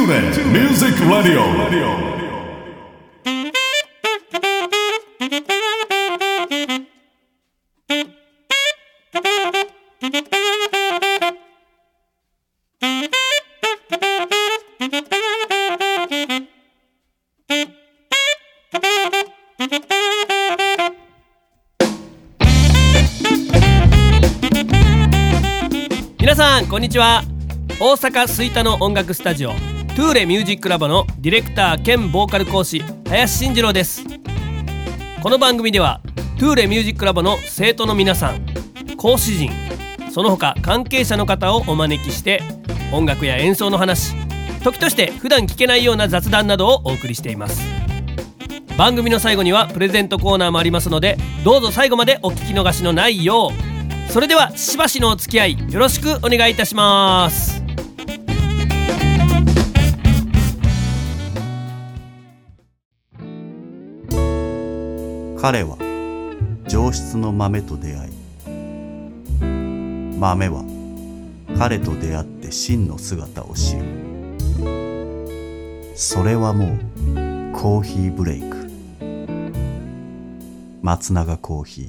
[0.00, 1.42] TuneIn Music Radio.
[26.18, 27.22] 皆さんこんにちは
[27.78, 29.52] 大阪吹田の音楽スタジオ
[29.96, 34.04] トゥーレミュージックラボのディレクター兼ボーカル講師林慎次郎です。
[35.20, 36.00] この番組では
[36.38, 38.46] トゥーレミュージックラボの生徒の皆さん
[38.96, 39.50] 講師陣
[40.12, 42.40] その他関係者の方をお招きして
[42.92, 44.14] 音楽や演奏の話
[44.62, 47.60] 時として普段聞けないような雑談などをお送りしています。
[48.78, 54.12] 番組の最後にはプレゼントコーナーもありますのでどうぞ最後までお聞き逃しのないよう。
[54.12, 57.49] それではしばしのお付き合いよろしくお願いいたします。
[65.40, 65.78] 彼は
[66.68, 68.12] 上質の豆と出会い
[70.18, 70.62] 豆は
[71.56, 73.82] 彼と出会って真の姿を知る。
[75.96, 76.78] それはもう
[77.54, 78.70] コーヒーブレイク。
[80.82, 81.86] 松永コーヒー。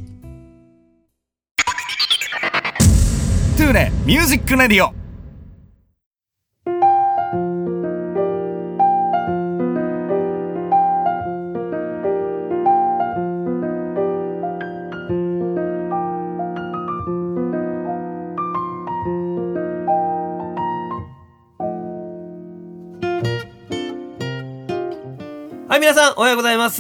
[3.58, 5.01] トゥーネミュージックレディオ。
[26.18, 26.80] おはようございます。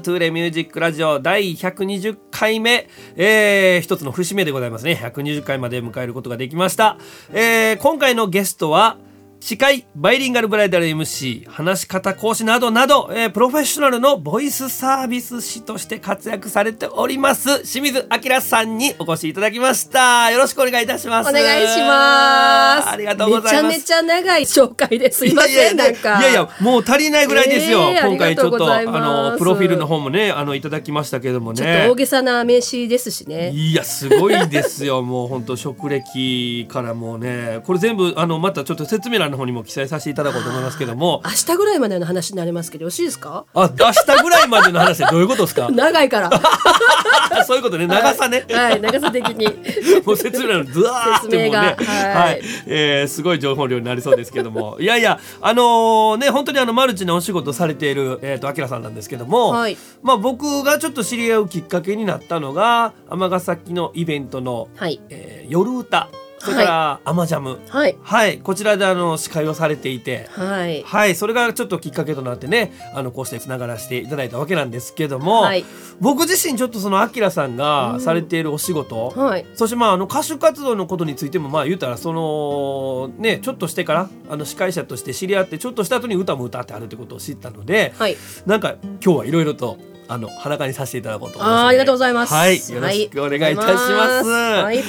[0.00, 2.88] トゥーレミュージックラジオ第120回目。
[3.14, 4.98] えー、一つの節目でございますね。
[5.00, 6.98] 120回まで迎えることができました。
[7.32, 8.96] えー、今回のゲストは
[9.40, 20.30] 司会バイリンガルブライダル MC 話し方講師などなど、えープロフェッショナルのボイスサービス師として活躍されております清水明さんにお越しいただきました。
[20.32, 21.30] よろしくお願いいたします。
[21.30, 22.88] お願いします。
[22.88, 23.76] ありがとうございます。
[23.76, 25.24] めちゃめちゃ長い紹介です。
[25.24, 26.20] いませんいやいやなんか。
[26.20, 33.50] いやいやもう足りないぐらいですよ、えー今回ちょっとあのプロフィールの方もねあのいただきましたけどもちょっとね大げさな名詞ですしね。
[33.52, 35.02] いやすごいですよ。
[35.02, 37.60] もう本当職歴からもうね。
[37.64, 41.22] これ全部あのまたちょっと説明欄の方にも記載させていただこうと思いますけども。
[41.24, 43.44] 明日ぐらいまでの話になりますけどよろしいですか？
[43.54, 45.68] あ明日ぐらいまでの話でどういうことですか？
[45.72, 46.30] 長いから。
[46.32, 47.86] あそういうことね。
[47.86, 49.46] 長さね、はい、長さ的に。
[50.04, 51.56] もう説明欄ずわーってもうね。
[51.56, 52.40] はい、はい。
[52.66, 54.76] えーすごい情報量になりそうですけども。
[54.80, 59.76] いやいやあのね本当にあのマルチなお仕事されているえっ、とあきらさんなんですけども、はい。
[60.02, 65.00] まあ僕がちょっと知り合うきっかけになったのが尼崎のイベントの、はい。
[65.10, 66.08] えー夜歌
[66.40, 67.58] それからアマジャム。
[67.68, 67.96] はい。
[68.02, 68.38] はい。
[68.38, 70.28] こちらであの司会をされていて。
[70.32, 70.82] はい。
[70.82, 71.14] はい。
[71.14, 75.64] それがちょっときっかけとなってねあのこうしてつながらせていただいたわけなんですけども、はい。
[76.00, 79.46] 僕自身ちょっとそのあきらさんがされているお仕事、はい。
[79.54, 88.16] そしてまああの歌手活動のことについてもまあ言うたらそのねちょっとしてからあの司会者として知り合ってちょっとした後に歌も歌ってあるってことを知ったので、はい。
[88.46, 91.62] なんか今日はいろいろとあの裸にさせていただこうと思いますので。
[91.62, 92.32] あーありがとうございます。
[92.32, 92.54] はい。
[92.56, 94.28] よろしくお願いいたします。
[94.28, 94.82] はい。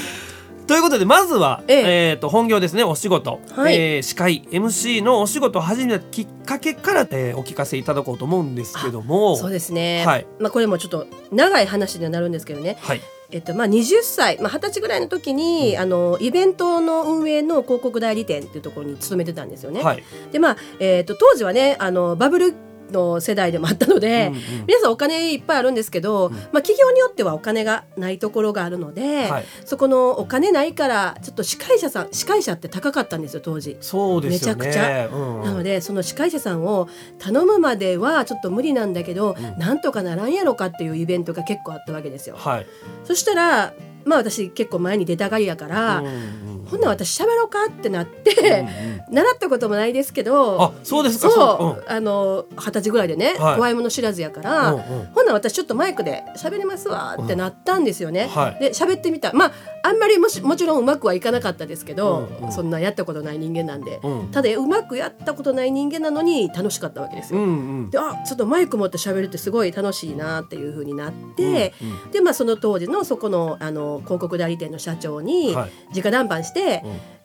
[0.70, 2.10] ということでまずは、ええ。
[2.12, 2.84] えーと本業ですね。
[2.84, 3.76] お仕事、はい。
[3.76, 4.44] えー司会。
[4.52, 9.36] MC のお仕事を始めたきっかけから、えーお聞かせいただこうと思うんですけども。
[9.36, 10.06] そうですね。
[10.06, 10.28] はい。
[10.38, 12.78] まあこれもちょっと長い話にはなるんですけどね。
[12.82, 13.02] はい。
[13.32, 19.82] えっとまあ、20歳、まあ、20歳ぐらいの時に、あのイベントの運営の広告代理店っていうところに勤めてたんですよね。
[19.82, 20.04] はい。
[20.32, 22.54] でまあ、えっと当時はねあのバブル
[22.92, 24.42] の世代でもあったので、うんうん。
[24.68, 29.46] 皆さんお金いっぱいあるんですけど、まあ、企業によってはお金がないところがあるので、はい。
[29.66, 33.78] そこのお金ないからちょっと司会者さん司会者って高かったんですよ当時。
[33.82, 34.68] そうですよね。
[34.68, 35.08] めちゃくちゃ。
[35.08, 42.36] うんなのでその司会者さんを頼むまではちょっと無理なんだけど、なんとかならんやろかっていうイベントが結構あったわけですよ。
[42.38, 42.66] はい。
[43.06, 43.74] そしたら
[44.06, 48.68] まあ私結構前に出たがりやから、うんうんほんなら私喋ろうかってなって、
[49.10, 51.30] 習ったこともないですけどあそうですか。
[51.30, 51.92] そう、うん。
[51.92, 53.56] あの二十歳ぐらいでね、はい。
[53.56, 55.06] 怖いもの知らずやから、うんうん。
[55.14, 58.28] ほんなら私ちょっとマイクで喋れますわってなったんですよね。
[58.28, 58.60] はい。
[58.60, 59.34] で喋ってみた。
[59.34, 59.52] まあ
[59.82, 62.52] あんまりもしもちろんうまくはいかなかったですけど、うんうん。
[62.52, 64.32] そんなやったことない人間なんで、うん。
[64.32, 67.40] ただうまくやったことない人間なのに楽しかったわけですよ。
[67.40, 67.52] うんう
[67.88, 67.90] ん。
[67.90, 75.72] であちょっとマイク持って喋るってすごい楽しいなっていう風になって、うんでまあその当時のそこのあの広告代理店の社長にはい。
[76.00, 76.59] 直談判して、うん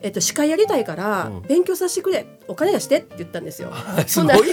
[0.01, 1.41] えっと、司会やりたいからうん。
[1.43, 2.25] 勉強させてくれ。
[2.47, 3.71] お金出してって言ったんですよ。
[4.05, 4.35] すごいな。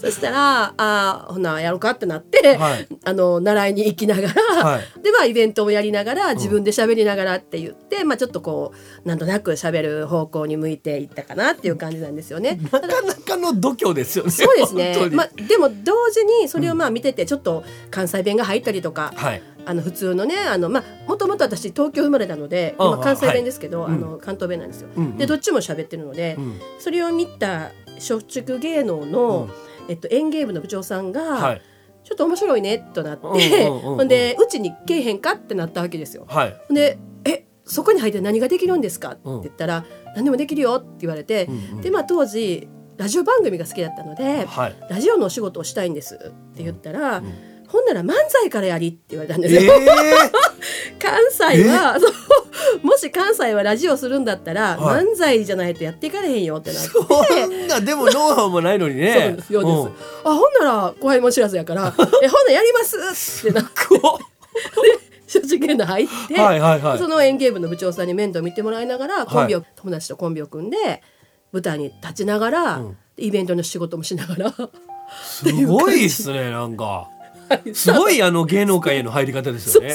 [0.00, 2.88] そしたらあーほなやろうかってなって、はい。
[3.04, 5.02] あの習いに行きながら、はい。
[5.02, 8.72] でまあイベントをやりながら自分で喋りながらって言って、まあちょっとこ
[9.04, 12.58] うなんとなく喋る方向に向いていったかなっていう感じなんですよね。
[12.72, 14.96] なかなかの度胸ですよねそうですね。
[15.12, 23.92] まあでも同時にそれをまあ見ててちょっと関西弁が入ったりとか、はいあの普通のねあのまあもともと私東京生まれなので今関西弁ですけど、はい。
[23.92, 24.88] あの関東弁なんですよ。
[25.16, 26.60] でどっちも喋ってるので、うん。
[26.78, 29.48] それを見た松竹芸能の、
[29.88, 31.62] えっと、演芸部の部長さんが、はい。
[32.02, 35.32] ちょっと面白いねとなって、 ほんでうちに来えへんか？
[35.34, 36.24] ってなったわけですよ。
[36.28, 36.56] はい。
[36.74, 36.98] で
[37.28, 39.84] 「えそこに入って何ができるんですか?」って言ったら
[40.16, 41.48] 「何でもできるよ」って言われて、
[41.82, 44.76] でまあ当時ラジオ番組が好きだったので、はい。
[44.88, 46.18] ラジオのお仕事をしたいんですっ
[46.56, 47.24] て言ったら、ん
[47.70, 49.74] ほんなら漫才からやりって言われたんでえすよ。
[49.74, 49.86] え
[50.98, 52.12] 関西はそう。
[52.86, 55.04] もし関西はラジオするんだったら、はい。
[55.04, 56.88] 漫才じゃないとやっていかれへんよってなって。
[56.88, 59.12] そんなでもノウハウもないのにね。
[59.14, 60.04] そうですようです。
[60.24, 62.96] あほんなら怖いもん知らずやから「えほんならやります」
[63.48, 63.70] ってなって。
[65.28, 66.98] 所持権の入って、はいはいはい。
[66.98, 71.02] その演芸部の部長さんに面倒見てもらいながらコンビを、友達とコンビを組んで
[71.52, 72.96] 舞台に立ちながら、うん。
[73.16, 74.52] イベントの仕事もしながら。
[75.22, 77.08] すごいですねなんか
[77.74, 79.94] すごいあの芸能界への入り方ですよね。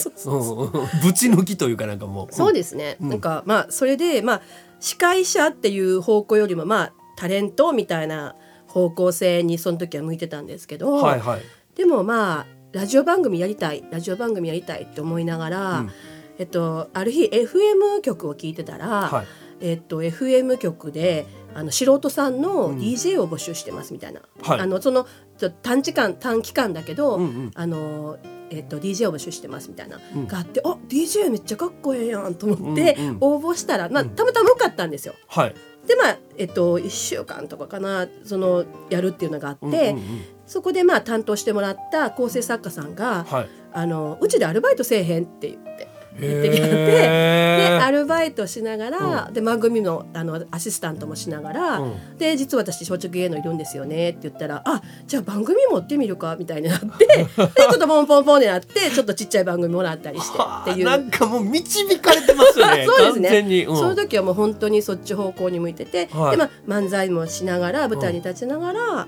[1.04, 2.34] ぶち抜きというかなんかもう。
[2.34, 4.42] そうですね、なんかまあそれでまあ
[4.80, 8.36] 司会者っていう方向よりもまあタレントみたいな
[8.68, 11.42] 方向性にその時は向いてたんですけど、はいはい。
[11.76, 15.92] でもまあラジオ番組やりたいラジオ番組やりたいって思いながら、うん。
[16.38, 19.26] えっと、ある日 FM 局を聞いてたら、はい。
[19.62, 22.78] えっと、FM 局であの素人さんのうん。
[22.78, 24.60] DJ を募集してますみたいな、はい。
[24.60, 25.08] あのその
[25.38, 27.52] ちょ短時間短期間だけど、うんうん。
[27.56, 28.18] あの
[28.52, 30.28] えっと、DJ を募集してますみたいな、うん。
[30.28, 34.10] があってあ DJ めっちゃかっこええやんと思って、うんうん応募したら、まあ、うん。
[34.12, 35.16] たまたま受かったんですよ。
[35.28, 35.56] はい。
[35.88, 40.02] でまあえっと、1週間とかかなそのやるっていうのがあって、うんうんうん。
[40.46, 45.88] そこでまあ担当してもらった構成作家さんがはい「あのうちでアルバイトせえへん」って言って
[46.20, 52.18] 言ってきてでアルバイトしながら、で番組のあのアシスタントもしながら、うん。
[52.18, 60.86] で実は私松竹芸能いるんですよねって言ったら「あじゃあ番組持ってみるか」みたいになってでちょっとポンポンポンってなってちょっとちっちゃい番組もらったりしてはあっていう。
[60.86, 63.66] なんかもう導かれてますよね そうですね。
[63.68, 63.76] うん。
[63.76, 66.32] その時はもう本当にそっち方向に向いてて、はい。
[66.32, 69.08] でまあ、漫才もしながら舞台に立ちながら、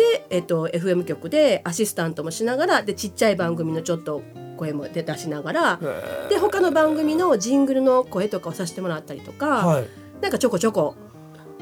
[0.00, 4.22] で、えっと、FM 局でアシスタントもしながらでちっちゃい番組のちょっと
[4.56, 9.88] 声も出しながらへで他の番組のジングルの声とかをさせてもらったりとか、ーはい。
[10.22, 10.94] なんかちょこちょこ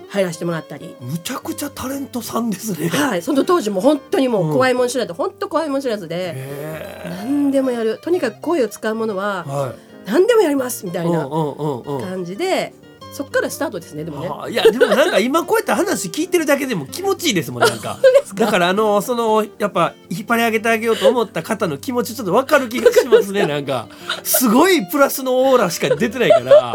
[0.09, 0.97] 入らせてもらったり。
[1.01, 2.89] むちゃくちゃタレントさんですね。
[2.89, 4.51] はい、その当時も本当にもうん。
[4.51, 7.99] う怖いもん知らず、本当怖いもん知らずでへ何でもやる。
[8.03, 9.73] とにかく声を使うものーははい。
[10.07, 12.01] 何でもやりますみたいなうんうんうんうん。
[12.01, 12.73] 感じで
[13.19, 14.29] そっからスタートですねでもね。
[14.29, 17.99] はあいやでもなんか今こうやって話聞いてるだけでも気持ちいいですもんなんか
[18.35, 23.89] だからあのそのやっぱ引っ張り上げてあげようと思った方の気持ちちょっと分かる気がしますねなんか？
[24.23, 26.73] すごいプラスのオーラしか出てないから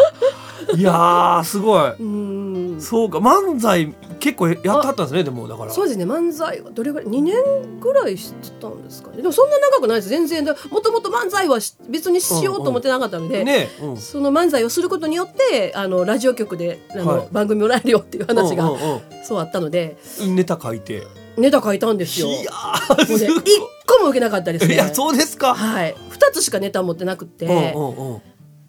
[0.78, 1.90] いやーすごい。
[1.90, 2.82] うーん。
[2.82, 5.72] そうか漫才結構やってはったんですねでもだから。
[5.72, 9.18] そうですね漫才はどれぐらい2年ぐらいしてたんですかね。
[9.18, 10.10] でもそんな長くないです。
[10.10, 10.46] 全然。
[10.46, 13.98] もともと漫才はし別にしようと思ってなかったので、ねうん。
[13.98, 17.28] その漫才をすることによってあのラジオ局であの、はい。
[17.32, 19.98] 番組もらえるよっていう話が、うんうんそうあったので。
[20.22, 21.04] うんネタ書いて。
[21.38, 22.28] ネタ書いたんですよ。
[22.28, 22.52] いや
[23.00, 23.28] 一
[23.88, 24.76] 個も受けなかったですね。
[24.76, 28.22] いやそうですか、はい、二つしかネタ持ってなくて、うんうんうん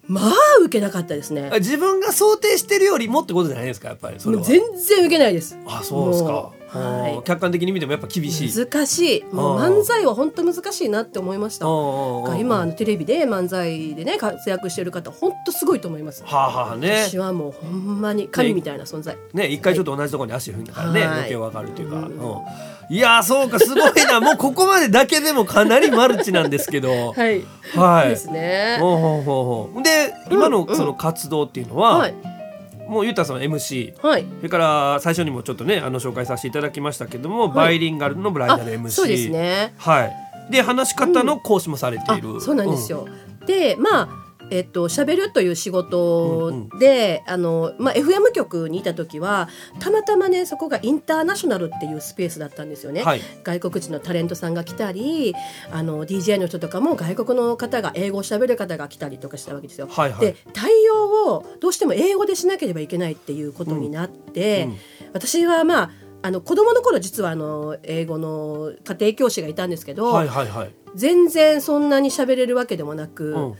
[0.07, 1.49] まあ受けなかったですね。
[1.55, 5.57] 自分が想定してるよりもってことじゃないですかやっぱりそれは全然受けないです。
[5.65, 7.15] あそうですかはい。
[7.17, 8.53] うん客観的に見てもやっぱ厳しい。
[8.53, 9.23] 難しい。
[9.33, 11.65] もう漫才は本当難しいなって思いました。
[11.65, 16.23] うんうんうん今あのテレビで漫才でね活躍してる方本当すごいと思います。
[16.25, 17.05] はあはあね。
[17.09, 19.17] 私はもうほんまに神みたいな存在。
[19.33, 21.09] ね一回ちょっと同じところに足踏んだからね、はい。
[21.09, 22.03] 余計わかるというか、うん。
[22.03, 22.35] うん
[22.87, 24.21] いやーそうかすごいな。
[24.21, 27.13] もうここまでだけでもかなりマルチなんですけど。
[27.17, 27.43] はい。
[27.75, 28.09] はい。
[28.09, 28.77] ですね。
[28.79, 29.83] ほうほうほうほう。
[29.83, 30.75] で今のうん。
[30.75, 32.34] その活動っていうのは、はい
[32.87, 34.25] もう言ったらその MC はい。
[34.37, 39.73] それから最初にもちょっとねあの紹介させていただきましたけども、バイリンガルのブライダル MC そうですね。
[39.77, 40.51] はい。
[40.51, 43.07] で話し方の講師もされている、あそうなんですよ。
[43.45, 49.49] でまあえっと喋るという仕事で、あのまあ FM 局にいた時は
[49.79, 53.03] たまたまねそこがインターナショナルっていうスペースだったんですよね。
[53.03, 53.21] はい。
[53.43, 55.33] 外国人のタレントさんが来たり
[55.71, 59.87] あの DJ の人とかも外国の方が英語を喋る方が来たりとかしたわけですよ。
[59.89, 60.21] はいはい。
[60.21, 64.77] で対応をどうしても英語でしなければいけないっていうことになって、うんうん。
[65.13, 73.55] 私はまああの子供の頃実はあの英語の家庭教師がいたんですけど、はいはいはい、全然そんなに喋れるわけでもなく、うん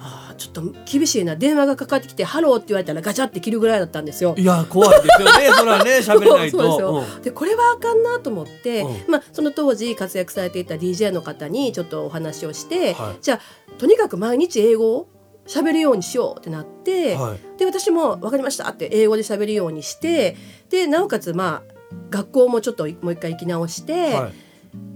[0.00, 1.36] あーちょっと厳しいな。
[1.36, 4.34] 電話がかかってきて「ハロー」って言われたらガチャって切るぐらいだったんですよ。
[4.38, 5.50] いや怖いですよね。
[5.56, 6.58] それはね喋れないと。
[6.58, 13.22] そうそうですよでこれはあかんなと思って、うまあ、その当時活躍されていた DJ の方にちょっとお話をして、はい。
[13.22, 13.40] じゃあ
[13.78, 15.08] とにかく毎日英語を
[15.46, 17.38] 喋るようにしようってなって、うんはい。
[17.58, 20.36] で私も「分かりました」って英語で喋るようにして
[20.70, 21.74] でなおかつまあ
[22.10, 24.47] 学校もちょっともう一回行き直して、はい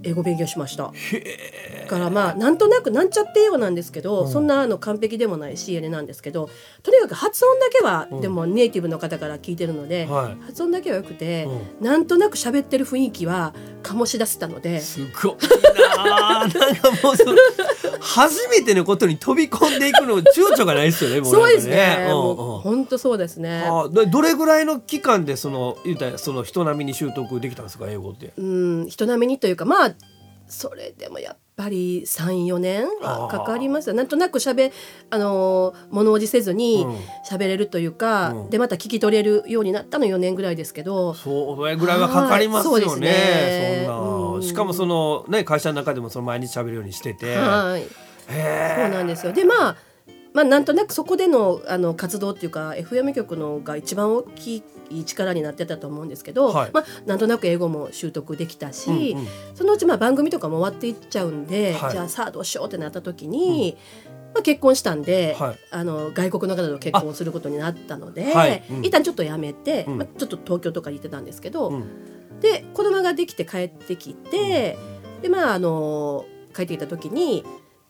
[0.03, 0.93] 英語勉強しました。
[0.95, 6.49] へだからまあなんとなくなんちゃって英語なんですけど、うんそんなあの完璧でもないしあれなんですけど
[6.83, 11.49] とにかく発音だけは、うんでもネイティブの方から聞いてるので、は発音だけはよくて、
[11.81, 14.81] うなんとなく喋ってる雰囲気は醸し出せたので。
[14.81, 15.37] すごい
[15.97, 17.37] なあなんかもうその
[18.01, 22.07] 初めてのことに飛び込んでいくの躊躇がないですよねもうなんかそうですね。
[22.09, 23.65] うんもう本当そうですね。
[23.67, 28.33] あどどれぐらいの期間でその言うたらその人並みに習得できたんですか英語って。
[28.37, 29.95] うん、人並みにというかまあ
[30.47, 34.73] それでもやっぱり34年はかかりますよなんとなくしゃべ
[35.11, 36.97] あのー物おじせずにうん。
[37.29, 38.51] 喋れるというか、うん。
[38.51, 41.15] でまた聞き取れるようになったの4年ぐらいですけど。
[41.15, 42.85] それぐらいはかかりますよね。
[42.85, 43.85] はいね。
[43.87, 44.43] そんな、うん。
[44.43, 47.37] しかもそのね会社の中でもその毎日喋るようにしてて。
[47.37, 47.83] はい。
[48.29, 49.33] へそうなんですよ。
[49.33, 49.77] でまあ
[50.35, 56.71] まあなんとなくそこでのあの活動っていうか FM 局のが一番大きい力になってたと思うんですけど、はい。
[56.73, 59.27] まあなんとなく英語も習得できたし、うんうん。
[59.55, 61.91] そのうちまあ番組とかも終わっていっちゃうんで、はい。
[61.93, 63.77] じゃあさあどうしようってなった時に、
[64.35, 65.59] まあ、結婚したんで、はい。
[65.71, 68.63] あの外国の方と結婚することになったので、はい。
[68.71, 68.85] うん。
[68.85, 69.99] 一旦ちょっとやめて、うん。
[69.99, 71.85] まあ、ちょっと東京とかに行ってたんですけど、うん。
[72.41, 74.77] で子供ができて帰ってきて、
[75.23, 77.45] でまああの帰ってきた時に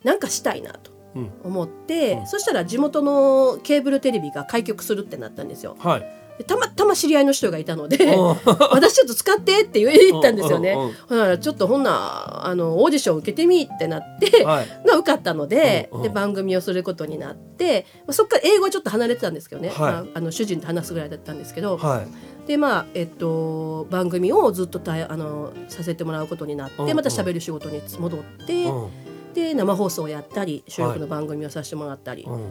[0.05, 0.92] 何かしたいなと。
[1.15, 5.77] うん思って、うんそしたら地元のケーブルテレビが開局するってなったんですよ。
[5.79, 6.23] はい。
[6.39, 8.37] でたまたま知り合いの人がいたのでうん
[8.73, 10.77] 私ちょっと使ってって言ったんですよね。
[11.09, 14.67] ほらちょっとほんなあのオーディション受けてみってなって、はい。
[14.87, 22.47] が受かったので,、うんうんで番組をすることになって、まあ、そっから英語はちょっと離れてたんですけどね、はいまあ、あの主人と話すぐらいだったんですけど、はい。
[22.47, 28.89] でまあえっと番組をずっとたいあのさせてもらうことになって、うんうんまた喋る仕事に戻って、うん
[29.35, 32.51] で生放送をやったり収録の番組をさせてもらったり、うんうん。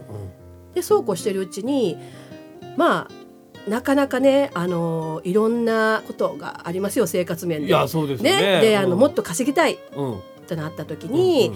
[0.73, 1.97] でそうこうしてるうちに
[2.77, 7.67] まあなかなかねあのいろんなことがありますよ生活面で。
[7.67, 8.41] いやそうですよね。
[8.41, 8.61] ね。
[8.61, 8.99] であの、うん。
[8.99, 10.17] もっと稼ぎたいうん。
[10.17, 11.53] ってなった時に、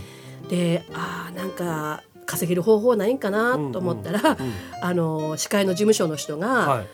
[0.49, 4.45] であーなんか稼げる方法ないんかなと思ったら、うん。
[4.45, 6.87] うんあの司会の事務所の人が、はい。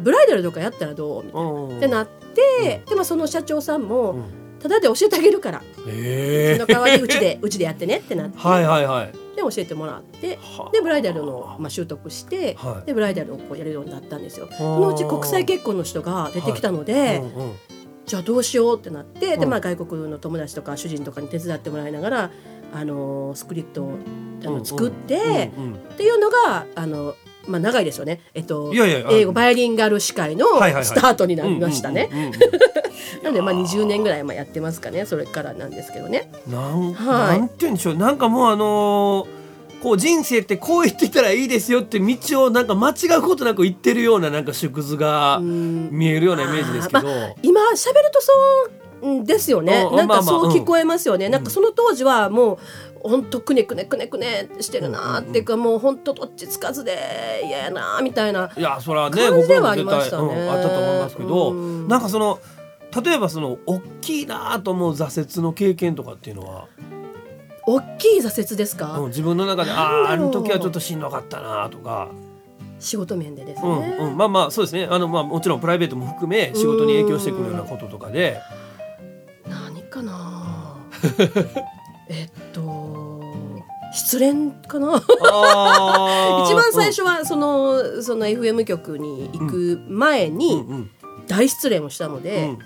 [0.00, 1.50] ブライダルとかやったらどうみたいな。
[1.50, 4.22] うんってなって、でもその社長さんも、うん。
[4.58, 9.12] ただで教えてあげるから、ええその代わりうちで うちでやってねってなって、はいはいはい。
[9.36, 10.36] で教えてもらって。
[10.36, 10.72] はあ。
[10.72, 12.86] でブライダルの、まあ、習得して、はい。
[12.86, 14.48] でブライダルをこうやるようになったんですよ。
[14.50, 17.52] そそのうち国際結婚の人が出てきたので、うんうん。
[18.06, 22.30] じゃあどうしようってなって、うんでまあ、外国の友達とか主人とかに手伝ってもらいながら、
[22.72, 23.92] あのースクリプトを
[24.44, 25.74] あの作って、うんうん。
[25.74, 27.14] っていうのがあの、
[27.46, 30.46] まあ、長いですよね、えっと、いやいや英語バイリンガル司会の
[30.82, 32.08] スタートになりましたね。
[33.22, 35.06] なのでまあ20年ぐらいまあやってますかね。
[35.06, 36.30] それからなんですけどね。
[36.48, 37.94] なん、はいなんて言うんでしょう。
[37.96, 39.46] なんかもうあのー
[39.82, 45.90] こう人生ってこう言ってたらいいですよって道をなんか間違うことなく言ってるようななんか縮図がうん。
[45.92, 47.02] 見えるようなイメージですけど、
[47.42, 48.32] 今喋るとそ
[49.02, 50.08] ううんですよね、うんなん。
[50.08, 52.58] かまあまあそう聞こえますよね、うんなんかその当時はもう
[53.08, 60.22] 本当くねくねくねくねしてるなっていうか、もう本当どっちつかずで嫌やなみたいないやそれはね感じでは僕らも絶対、ありましたね。
[60.22, 61.88] うんあったと思いますけど、うん。
[61.88, 62.38] なんかその
[63.04, 66.68] 例えばその大きいなと思う挫折の経験とかっていうのは、
[67.66, 72.08] 大きい挫折ですか、うん、自分の中でああーあの時はちょっとしんどかったなとか、
[72.78, 74.86] 仕事面でですうんね、うん、まあまあそうですね。
[74.90, 78.40] あの、まあ、もちろんプライベートも含め仕事に影響してくるようなこととかで。
[79.48, 80.76] 何かな
[82.08, 83.16] えっと
[83.92, 84.96] 失恋かな？
[86.44, 90.38] 一番最初はそのその FM 局に行く前うん。
[90.38, 90.90] にうん
[91.26, 92.58] 大失恋をしたのうで、ん。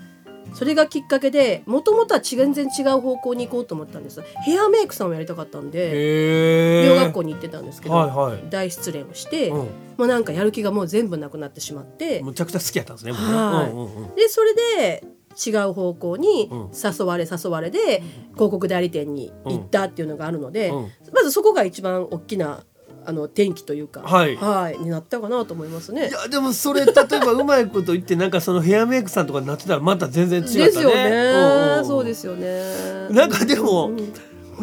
[0.53, 4.21] それがきっかけでもともとは全然違う方向に行こうと思ったんです。
[4.45, 8.43] ヘアメイクさんをやりたかったんで美容学校に行ってたんですけど、はいはい。
[8.49, 9.57] 大失恋をして、うん。
[9.57, 9.67] も
[9.99, 13.13] うなんかやる気がもう全部なくなってしまって、むちゃくちゃ好きやったんですね。
[13.13, 13.71] はい。
[13.71, 14.15] うんうんうん。
[14.15, 15.03] でそれで
[15.45, 22.63] 違う方向にうん誘われ誘われで広告代理店に行ったっていうのがあるので、うんまずそこが一番大きな
[23.05, 26.11] あの転機というか、はいになったかなと思いますねい。
[26.11, 30.65] やでもそれ例えばうまいこと言ってなんかそのヘアメイクさんとかになってたらまた全然違ったね。
[30.65, 33.09] ですよね、そうですよね。
[33.09, 34.13] なんかでもうん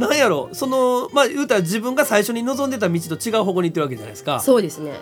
[0.01, 4.41] なんやろそのまあ言うたら自分が最初に望んでた道と違う方向に行ってるわけじゃないですか。
[4.41, 4.93] そうですね。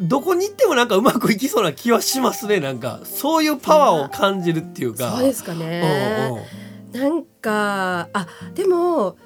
[0.00, 2.58] どこに行ってもなんかうまくいきそうな気はしますね。
[2.58, 5.12] なんかそういうパワーを感じるっていうか。
[5.12, 5.68] そうですかうんうん。
[5.68, 6.46] ね。
[6.92, 9.16] なんかあでも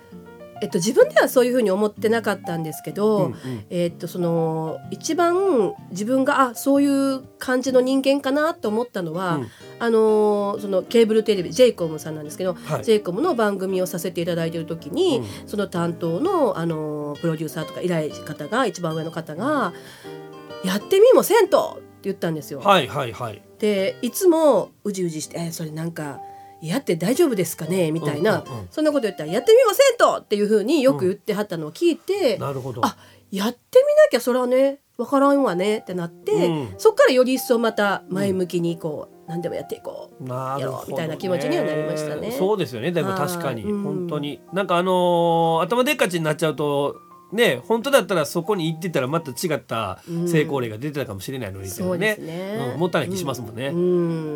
[0.61, 3.65] えっと、自分ではそういうふうに思ってなかったんですけど、うんうん。
[3.71, 9.49] えっと、その一番自分があそういう感じの人間かなと思ったのは、うん。
[9.79, 12.85] あのーそのケーブルテレビ j イコムさんなんですけど、はい。
[12.85, 15.49] j イコムの番組をさせていただいている時に、うん。
[15.49, 19.73] その担当の、あのープロデューサーとか依頼方が一番上の方が
[20.65, 22.61] 「やってみもせんと!」って言ったんですよ。
[22.61, 26.21] はいはいはいでいつもうじうじして「えそれなんか
[26.61, 32.97] やって大丈夫ですかね?」みたいな、うんうんうんそんなこと言ったら「やってみませんと!」っていうふうによく言ってはったのを聞いて、なるほどあ
[33.31, 40.29] やってみなきゃそれはね分からんわねってなって、うんそっからより一層また前向きにこう、何でもやっていこう。
[40.29, 46.97] やろうみたいな気持ちにはなりましたねそうですよねでもはい確かにうん本当になんかあのー頭でっかちになっちゃうと
[47.35, 52.27] ね本当だったらそこに行ってたらまた違った成功例が出てたかもしれないのにっていそうですね。
[52.27, 53.77] ね、うんもったいない気しますもんね、う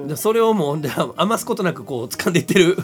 [0.05, 0.09] ん。
[0.09, 0.81] でそれをもう
[1.17, 2.77] 余すことなくこう掴んでいってる。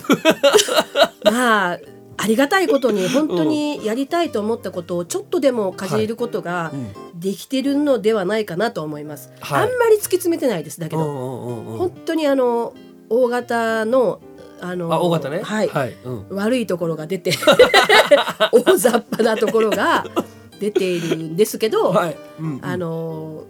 [1.24, 1.78] まあ
[2.16, 7.20] ありがたいことに本当にやりたいと思ったことをちょっとでもかじれることがうん。
[7.20, 9.32] できてるのではないかなと思います。
[9.40, 9.62] はい。
[9.62, 10.80] あんまり突き詰めてないです。
[10.80, 11.78] だけど、うん。
[11.78, 12.74] 本当にあの
[13.08, 14.20] 大型の
[14.60, 15.42] あのあ大型ね。
[15.42, 15.96] はい、はい。
[16.04, 16.26] うん。
[16.30, 17.32] 悪いところが出て
[18.52, 20.04] 大雑把なところが
[20.60, 22.16] 出ているんですけど、はい。
[22.40, 22.64] うんうん。
[22.64, 23.44] あの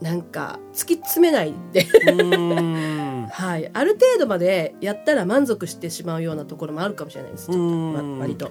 [0.00, 1.86] なんか突き詰めないで、
[3.30, 7.46] はい、ある程度までやったら満足してしまうようなところもあるかもしれないです。
[7.46, 8.50] ちょっと割と。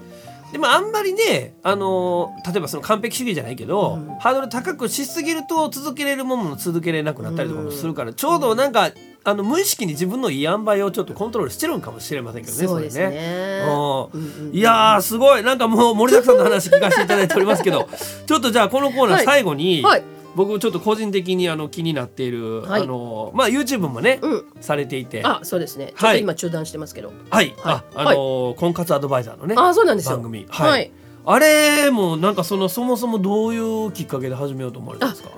[0.53, 4.15] でもあんまりね、あのー例えばその完璧主義じゃないけど、うん。
[4.19, 8.91] ハードル高くしすぎると続けれるものも続けれなくなったりとかもするから、ちょうどなんか
[9.23, 13.63] あの無意識に自分のいい塩梅をちょっとコントロールしてるんかもしれませんけどねそうですれね。
[13.65, 14.49] うんうん。
[14.49, 14.55] うん。
[14.55, 15.41] いやーすごい。
[15.43, 17.89] なんかもう盛りだくさんの話聞かせていただいておりますけど
[18.27, 19.25] ちょっとじゃあこのコーナーはい。
[19.25, 20.03] 最後に、はい、
[20.35, 25.87] 僕ちょっと個人的にあの気になっている、はいあのーまあ YouTube もね、うん、されていてあ、そうですね。
[25.87, 27.13] ちょっはいと今中断してますけど。
[27.29, 30.17] はい、あはいあのー婚活アドバイザーのねあ、そうなんですよ。
[30.17, 30.91] 番組はい、はい。
[31.25, 35.29] あれもなんかそのそもそもどういうきっかけで始めようと思われたんですか？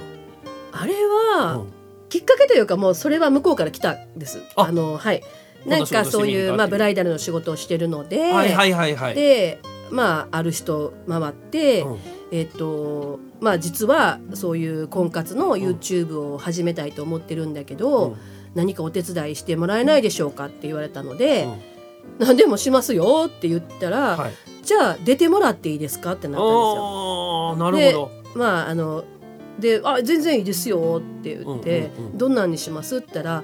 [0.72, 1.68] あれは、うん
[2.08, 4.42] きっかけというかもうそれは向こうから来たんです。
[4.56, 5.22] ああのはい。
[5.66, 9.16] ななんかそういうまあブライダルの仕事をしてるので、はいはいはいはい。
[9.16, 9.60] で
[9.90, 12.00] まあある人回って、うん
[12.32, 18.18] えっとまあ実はそういう婚活の YouTube を始めたいと思ってるんだけど、うん
[18.56, 21.62] 何かお手伝いしてもらえないでしょうかって言われたので、うん
[22.20, 24.32] 何でもしますよって言ったら、はい。
[24.64, 27.50] じゃあ出てもらっていいですかってなったんですよ。
[27.50, 29.04] ああなるほまああの
[29.60, 33.44] であ全然いいですよって言って、うんうんうんどんなんにしますって言ったら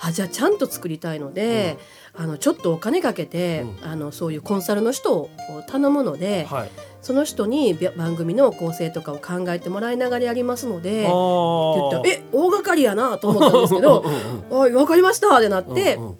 [0.00, 1.78] あじゃあちゃんと作りたいので、
[2.14, 5.30] あのちょっとお金かけて、うあのそういうコンサルの人を
[5.68, 6.56] 頼むので、ど。
[6.56, 6.70] はい。
[7.00, 10.90] その人にび番組の構成とかを考えてもらいながらやりますので。
[10.90, 14.04] って言ったあらえ大掛かりやなと思ったんですけど
[14.50, 16.16] 「おい分かりました」ってなって、うんうん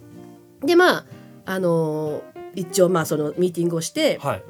[0.61, 1.05] でまあ
[1.47, 2.21] あのー
[2.57, 4.43] 一応まあそのミーティングをしてはい。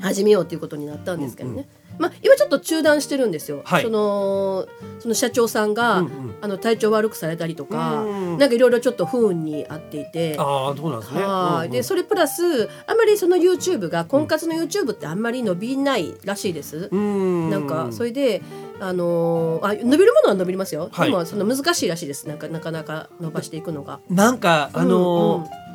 [0.00, 3.82] 始めようということになったんですけどね、まあ、今ちょっと中断してるんですよ、はい。
[3.82, 4.66] その
[5.00, 6.34] その社長さんが、うんうん。
[6.40, 10.36] あの体調悪くされたりとか、うんなんかいろいろちょっと不運にあっていて。
[10.38, 11.22] ああそうなんですね。
[11.22, 11.70] はい、うんうん。
[11.72, 16.88] でそれプラスあんまりその YouTube が婚活の YouTube ってあんまり伸びないらしいです。
[16.92, 17.50] うん。
[17.50, 18.42] なんかそれで、
[18.80, 21.10] あのーあ伸びるものは伸びますよ、はい。
[21.10, 22.28] でもその難しいらしいです。
[22.28, 24.00] なんかなかなか伸ばしていくのが。
[24.08, 25.67] なんかあのーうんうん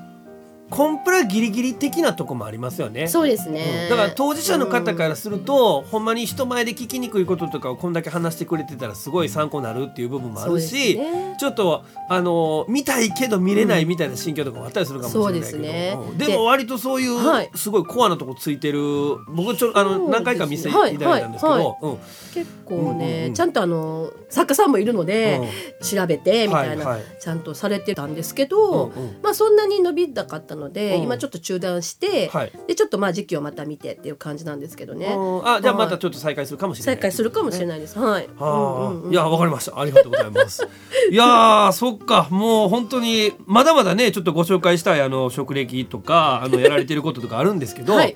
[0.73, 3.07] コンプラギリギリ的なとこもありますよね。
[3.07, 11.35] そうですね、だから当事者の方からすると、ほんまに人前で聞きにくいこととかをこんだけ話してくれてたらすごい参考になるっていう部分もあるし、ね。
[11.39, 15.97] ちょっとあの見たいけど見れないみたいな心境とかもあったりするかもしれないけど、そうですね。
[15.99, 17.51] うんででも割とそういうはい。
[17.53, 18.79] すごいコアなとこついてる
[19.27, 21.97] 僕ちょあの何回か見せていただいたんですけはいど、うん
[22.33, 23.25] 結構ね、うんうん。
[23.25, 25.39] うんちゃんとあの作家さんもいるので、
[25.81, 27.03] 調べてみたいな、はいはい。
[27.19, 29.17] ちゃんとされてたんですけど、うんうん。
[29.21, 31.03] まあそんなに伸びなかったので、うん。
[31.03, 32.51] 今ちょっと中断して、はい。
[32.67, 36.95] でちょっとまあ時期をまた見てっていう感じなんですけどね、うんあじゃあまたちょっと再開するかもしれない。
[36.95, 37.97] 再開するかもしれないです。
[37.97, 38.29] はい。
[38.37, 39.11] はあ、うんうんうん。
[39.11, 39.79] いやわかりました。
[39.79, 40.67] ありがとうございます。
[41.11, 48.15] いやー そっかもう本当にまだまだねちょっとご紹介したいあの職歴とかあのやられてることとかあるんですけど、 はい。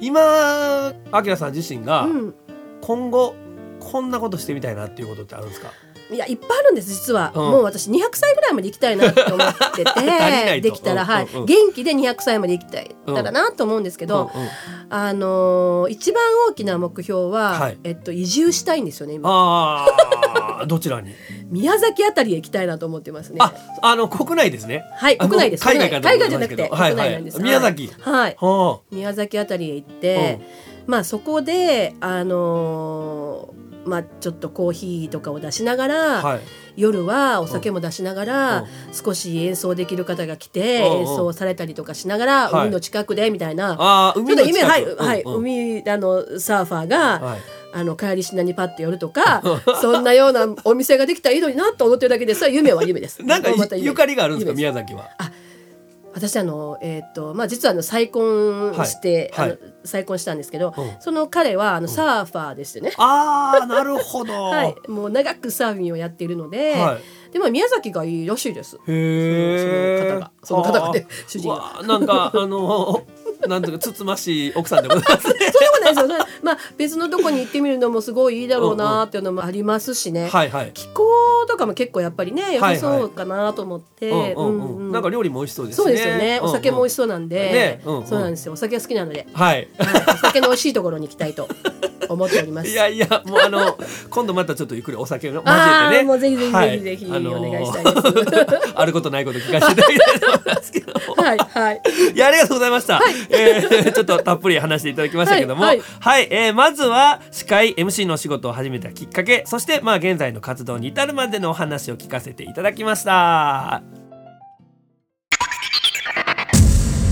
[0.00, 2.34] 今あきらさん自身がうん。
[2.80, 3.34] 今後
[3.80, 5.72] こんなことしてみたいなっていうことってあるんですか、
[6.10, 7.42] いやいっぱいあるんです実は、うん。
[7.50, 10.60] もう私200歳ぐらいまで生きたいなって思ってて。
[10.60, 11.46] できたら、はい、うんうんうん。
[11.46, 14.48] 元気で200歳まで生きたいたらなと思うんですけど、うんうん。
[14.90, 17.78] あのー一番大きな目標は、はい。
[17.84, 19.86] えっと、移住したいんですよね今。
[20.66, 21.14] どちらに？
[21.50, 23.36] 宮崎あたりへ行きたいなと思ってますね。
[23.40, 24.84] ああの国内ですね。
[24.96, 25.64] はい国内です。
[25.64, 27.90] 海外海外じゃなくて国内なんです、宮崎。
[28.00, 28.36] はい。
[28.40, 30.40] は宮崎あたりへ行って、
[30.86, 36.40] まあそこであのーまあ、ちょっとコーヒーとかを出しながら、はい。
[36.76, 42.62] 夜はお酒も出しながら、少し演奏できる方が来て、演奏されたりとかしながら、はい。
[42.66, 47.40] 海の近くでみたいな、ああちょっと夢海はい、はい海あのサーファーが、はい。
[47.70, 49.42] あの帰りしなにパッと寄るとか
[49.82, 53.20] そんなようなお店ができたらいいのになと思ってるだけでそれは夢は夢です。
[53.24, 54.58] なんかゆかりがあるんですか？
[54.58, 55.10] 夢宮崎は
[56.14, 59.48] 私あのえっ、とまあ実はあの再婚して、はい。
[59.50, 59.58] はい。
[59.84, 60.96] 再婚したんですけど、うん。
[61.00, 62.92] その彼はあのサーファーですよね。
[62.98, 64.32] ああなるほど。
[64.50, 66.98] はい、もう長くサーフィンをやっているので、は
[67.32, 68.76] でも宮崎がいいらしいです。
[68.76, 70.80] へえその方が。
[70.80, 71.56] その方がね主人が。
[71.80, 73.02] がなんかあの
[73.46, 75.32] なんとかつつましい奥さんでございますね。
[75.32, 76.26] そうでもないですよ。
[76.42, 80.28] まあ別のとこに行ってみるのもすごいいいだろうなっていうのもありますしね。
[80.28, 80.70] はいはい。
[80.74, 81.04] 気候
[81.46, 84.34] とかも結構やっぱりね良さそうかなと思って、
[84.90, 85.84] なんか料理も美味しそうですね。
[85.84, 86.40] そうですよね。
[86.42, 87.80] お酒も美味ししそうなんで、ね。
[87.84, 88.06] うんうん。
[88.06, 88.54] そうなんですよ。
[88.54, 89.54] お酒が好きなので、はい。
[89.54, 89.68] はい、
[90.14, 91.48] お酒の美味しいところに行きたいと
[92.08, 92.68] 思っております。
[92.70, 93.78] いやいやもうあの
[94.10, 96.02] 今度またちょっとゆっくりお酒を交あえてね。
[96.04, 97.96] ーもうぜひぜひはいぜひぜひあのーお願いしたいです。
[98.74, 101.22] あることないこと聞かせていただきたいと思いますけども。
[101.22, 101.80] はいはい。
[102.14, 105.62] いやありがとうございました、えーちょっとたっぷり話していただきましたけども。
[105.62, 106.24] は、はい。
[106.24, 109.44] いえーまずは司会 MC の仕事を始めたきっかけ。
[109.46, 113.82] そしてまあ現在の活動に至るまでのお話を聞かせていただきました。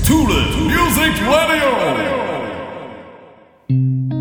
[0.04, 1.14] Tula Music
[3.68, 4.15] Radio.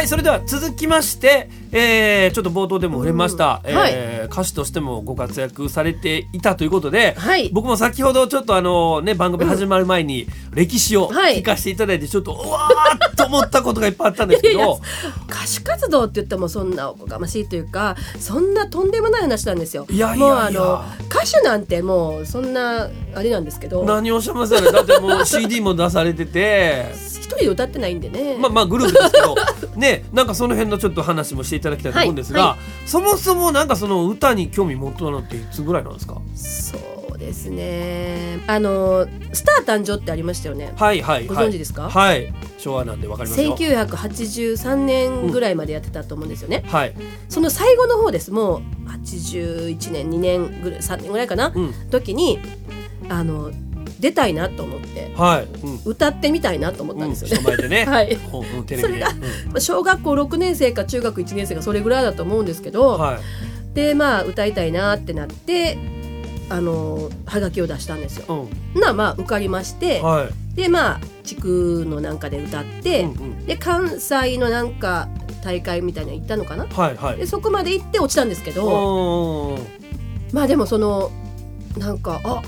[0.00, 7.50] はいそれでは続きまして、えーちょっと冒頭でも触れました、うんはいえー歌手としてもご活躍されていたということで、はい。
[7.52, 11.40] 僕も先ほどちょっとあのね番組始まる前に歴史をはい。
[11.40, 14.80] 聞かせていただいてちょっとうわーっと思ったことがいっぱいあったんですけいやいやど
[15.28, 19.86] 歌手活動って言ってもそんなおこがましいというかそんなとんでもない話なんですよ。
[19.90, 20.26] いやいやいや。
[20.26, 23.84] もうあの歌手なんてもうそんなあれなんですけど。
[23.84, 26.92] 何をおっしゃいますよねだってもう CD も出されてて。
[27.20, 28.36] 一人で歌ってないんでね。
[28.38, 29.36] まあまあグループですけど。
[29.76, 32.56] ねなんかその辺のちょっと話もしていただきたいと思うんですが、はいは
[32.86, 36.20] そもそもなんかその歌に興味持ったのっていつぐらいなんですか？
[36.34, 36.80] そう
[37.20, 38.40] ですね。
[38.48, 40.72] あのスター誕生ってありましたよね。
[40.76, 41.48] はいはいごはい。
[41.48, 41.88] 存知ですか？
[41.88, 42.32] はい。
[42.58, 43.56] 昭和なんでわかりますよ。
[43.56, 46.64] 1983年ぐらいまでやってたと思うんですよね。
[46.66, 46.94] はい。
[47.28, 48.32] その最後の方です。
[48.32, 51.72] もう81年2年ぐらい3年ぐらいかな、うん。
[51.90, 52.40] 時に
[53.08, 53.52] あの
[54.00, 55.80] 出たいなと思ってはい、うん。
[55.84, 57.36] 歌ってみたいなと思ったんですよね。
[57.36, 58.18] 人前でね、 はい。
[58.66, 59.08] それま
[59.56, 63.74] あ小学校6年生か中学1年生かそれぐらいだと思うんですけど、うんはい。
[63.74, 65.78] でまあ歌いたいなってなって
[66.50, 68.48] あのはがきを出したんですよ。
[68.74, 68.80] うん。
[68.80, 70.56] なまあ受かりまして、はい。
[70.56, 73.46] でまあ地区のなんかで歌って、うんうん。
[73.46, 75.08] で関西のなんか
[75.42, 76.66] 大会みたいなの行ったのかな？
[76.66, 77.16] はいはい。
[77.16, 79.58] でそこまで行って落ちたんですけど
[80.32, 81.10] まあでもその
[81.78, 82.42] なんかあ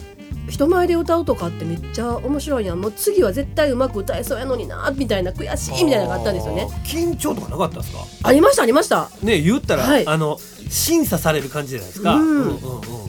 [0.49, 6.67] 人前で歌うとかってめっちゃ面白いやんもう次は絶対うまく歌えそうやのになみたいな悔しいみたいなのがあったんですよね。
[6.85, 8.01] 緊張とかなかったですか？
[8.25, 9.09] ありましたありました。
[9.23, 10.07] ね言ったら、はい。
[10.07, 10.39] あの
[10.69, 12.27] 審査される感じじゃないですか、うん。
[12.27, 13.02] うんうんうん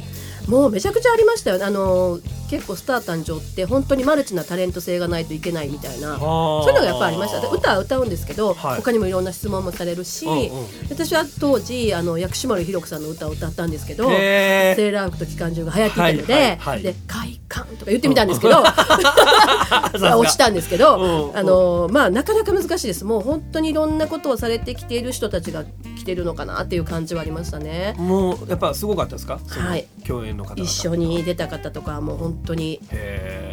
[0.53, 7.41] もうめちゃくちゃありましたよあの結構スター誕生って本当にマルチなタレント性がないといけないみたいなそういうのがやっぱありました。
[7.41, 8.75] で歌は歌うんですけど、はい。
[8.75, 10.49] 他にもいろんな質問もされるし、うんうん。
[10.91, 16.81] 私は当時あの薬師丸ひろ子さんの歌を歌ったんですけどセーラー服と機関銃が流行っていたので「はいはいはい。
[16.83, 20.17] で快感」とか言ってみたんですけど、 さすが。
[20.19, 23.03] 落ちたんですけど、うんあのまあなかなか難しいです。
[23.03, 25.63] もう本当にいろんなことをされてきている人たちが
[25.97, 27.95] 来てるのかなっていう感じはありましたね。
[27.97, 29.39] もうやっぱすごかったですか？
[29.47, 29.87] はい。
[30.05, 32.79] 共演の方々一緒に出た方とかはもう本当に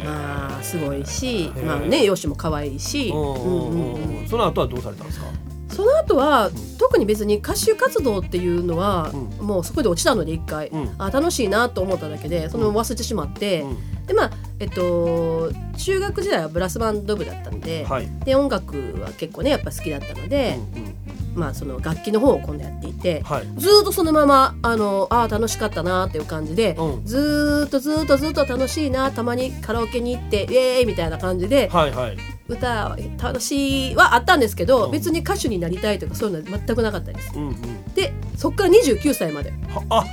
[0.03, 3.93] まあすごいしまあね容姿も可愛いし、うんうんうんうん。
[3.93, 5.25] うんうんその後はどうされたんですか？
[5.69, 10.95] その後は特に別に歌手活動っていうのは、うもうそこで落ちたので一回、うん。
[10.97, 14.05] あ楽しいなと思っただけでそのまま忘れてしまって、うん。
[14.05, 18.09] でまあえっと中学時代はブラスバンド部だったんで,、はい。
[18.25, 20.95] で音楽は結構ねやっぱ好きだったので、うんうん
[21.35, 23.47] まあその楽器の方を今度やっていて、はい。
[23.57, 27.05] ずーっとそのままあのあー楽しかったなっていう感じで、うん。
[27.05, 32.17] ずーっとずーっとずっと楽しいなたまにカラオケに行ってイエーイみたいな感じで、はいはい。
[32.47, 34.91] 歌楽しいはあったんですけど、うん。
[34.91, 37.31] 別に歌手になりたいとかそういうのは全くなかったです。
[37.35, 37.93] うんうん。
[37.93, 39.51] でそっから29歳まで。
[39.69, 40.05] はあ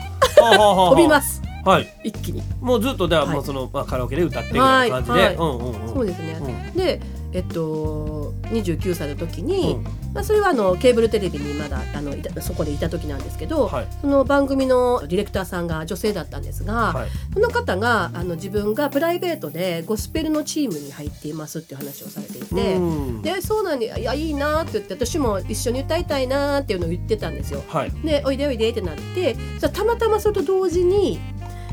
[0.90, 1.42] 飛びます。
[1.64, 2.00] はい。
[2.04, 2.42] 一気に。
[2.60, 3.34] もうずっとでははい。
[3.34, 5.26] もうその、まあ、カラオケで歌ってみたいな感じで、はい。
[5.26, 5.34] はい。
[5.34, 5.94] うんうんうん。
[5.94, 6.76] そうですね、うん。
[6.76, 7.00] で
[7.32, 22.76] えっと、29歳の時に、うんまあ、それはあのケーブルテレビにまだあのいたそこでいた時なんですけど、はいその番組のディレクターさんが女性だったんですが、はいその方があの自分がプライベートでゴスペルのチームに入っていますっていう話をされていて。
[22.76, 22.80] う
[23.18, 27.62] んでそうなんでいやいいなって言って私も一緒に歌いたいなっていうのを言ってたんですよ。
[27.68, 31.20] はいでおいでおいでってなってじゃあたまたまそれと同時に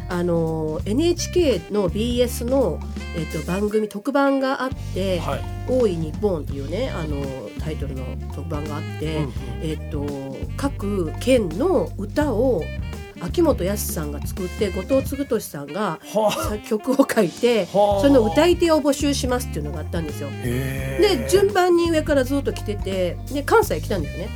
[0.09, 2.79] あの NHK の BS の、
[3.17, 7.23] えっと番組特番があってはい「大い日本」っていうねあの
[7.59, 12.63] タイトルの特番があって、うんえっと各県の歌を
[13.21, 15.99] 秋元康さんが作って後藤嗣俊さんが
[16.67, 18.07] 曲を書いてはあ。
[18.07, 20.29] その歌い手を募集しますっていうのがあったんですよ。
[20.43, 24.29] で順番に上からずっと来ててで関西来たんですね。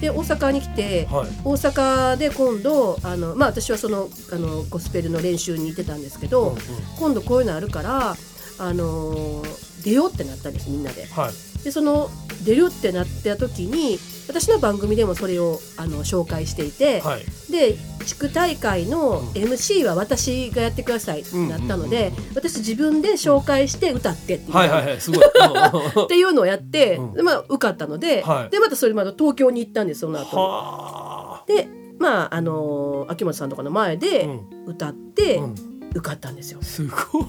[0.00, 1.28] で大阪に来てはい。
[1.44, 6.58] 大阪で今度あの、まあ、私はそのあのゴスペルの練習に行ってたんですけど、うんうん。
[6.98, 8.16] 今度こういうのあるから、
[8.58, 9.42] あの
[9.84, 11.06] 出ようってなったんですみんなで。
[11.06, 11.64] はい。
[11.64, 12.10] でその
[12.44, 17.24] 出るってなった時に私の番組でもそれをあの紹介していて、はい。
[17.50, 22.28] で地区大会の MC は私がやってくださいってなったので、うんうん。
[22.28, 24.56] うん私自分で紹介して歌ってっていう。
[24.56, 25.20] はいはいはいすごい。
[26.04, 27.12] っていうのをやって、うん。
[27.14, 28.50] でまあ、受かったので,、はい。
[28.50, 30.36] でまたそれまた東京に行ったんですその後。
[30.36, 34.40] はでまああのー秋元さんとかの前あでうん。
[34.66, 35.54] 歌ってうん。
[35.96, 37.24] 受かったんですよ、すごい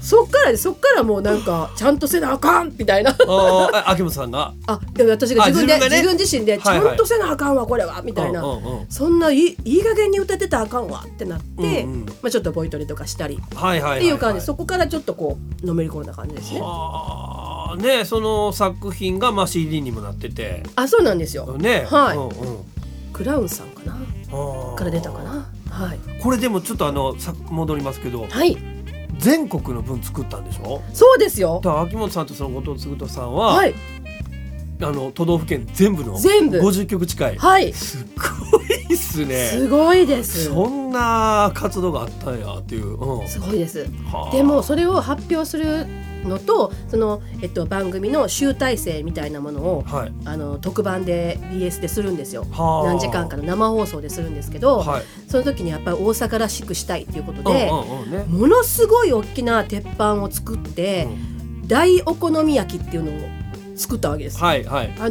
[0.00, 3.16] そっからそっからもうなんかちゃんとせなあかんみたいな。
[3.26, 4.54] あ秋元さんが？
[4.66, 6.02] あでも私が自分で自分がね？
[6.02, 8.42] 分自身でちゃんとせなあかんわこれはみたいな、
[8.88, 12.06] そんないいいい加減に歌ってたらあかんわってなって、うんうん。
[12.06, 13.36] まあ、ちょっとボイトレとかしたり。
[13.36, 14.40] っていう感じ。
[14.40, 16.60] でそこからちょっとこうのめり込んだ感じですね。
[16.60, 20.62] はあねその作品がまあ CD にもなってて。
[20.76, 21.56] あそうなんですよ。
[21.56, 22.16] ねはい。
[22.16, 22.64] うんうん。
[23.12, 23.98] クラウンさんかな？
[24.76, 25.50] から出たかな？
[25.70, 25.98] はい。
[26.22, 28.26] これでもちょっとあのさ戻りますけど。
[28.26, 28.56] はい。
[29.16, 30.82] 全国の分作ったんでしょ？
[30.92, 31.60] そうですよ。
[31.62, 33.74] だから秋元さんとその後藤嗣人さんは、はい。
[34.80, 37.72] あの都道府県全部の全部50曲近い、はい。
[37.72, 38.06] すっ
[38.50, 40.44] ごいっすねすごいです。
[40.44, 43.88] そんな活動があったんやっていう、うん、すごいです。
[44.12, 45.86] はあでもそれを発表する
[46.24, 50.12] のとその、えっと、番組の集大成みたいなものをはい。
[50.24, 52.46] あの特番で BS でするんですよ。
[52.50, 52.86] はあ。
[52.86, 55.02] 何時間かの生放送でするんですけど、はい。
[55.28, 58.24] その時にやっぱり大阪らしくしたいっていうことで、うんうんうんね。
[58.28, 61.06] ものすごい大きな鉄板を作って、
[61.66, 63.28] 大お好み焼きっていうのを
[63.76, 64.38] 作ったわけです。
[64.38, 64.94] はいはい。
[64.98, 65.08] あ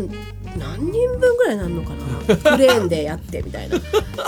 [0.57, 2.35] 何人分ぐらいなんのかな？
[2.35, 3.77] クレーンでやってみたいな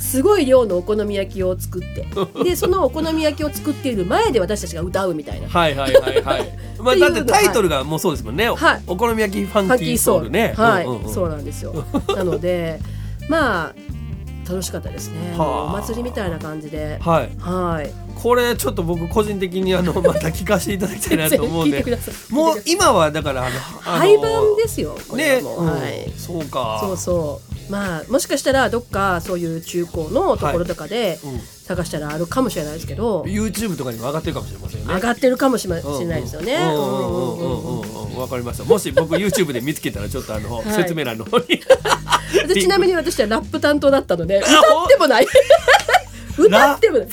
[0.00, 2.06] すすごい量のお好み焼きを作って。
[2.44, 5.48] でそのお好み焼きを作っている前で私たちが歌うみたいな。
[5.48, 6.58] はいはいはいはい。
[6.78, 8.82] まあだってタイトルがもうそうですもんね、はい。
[8.86, 10.54] お好み焼きファンキーソウルね。
[10.56, 11.84] はい、そうなんですよ。
[12.14, 12.80] なので
[13.28, 13.74] まあ
[14.46, 15.34] 楽しかったですね。
[15.38, 16.98] お祭りみたいな感じで。
[17.00, 17.30] はい。
[17.38, 17.92] はい。
[18.20, 21.84] これちょっと僕個人的にあのまた聞かせていただきたいなと思うんで。
[22.30, 26.10] もう今はだからあの廃盤ですよね、はい。
[26.18, 26.78] そうか。
[26.82, 31.40] そうそうまあもしかしたらどっかそういう中高のところとかでうん。
[31.70, 34.94] 探したらあるかもしれないですけど、YouTube とかにも上がってるかもしれませんよね。
[34.94, 36.56] 上がってるかもしれないですよね。
[36.56, 38.64] わかりました。
[38.64, 40.72] もし僕 YouTube で見つけたらちょっとあの、い。
[40.72, 41.46] 説明欄の方に。
[42.48, 45.26] でちなみに私はラップ担当だったので歌ほってもない。
[46.36, 47.08] 歌ってもない。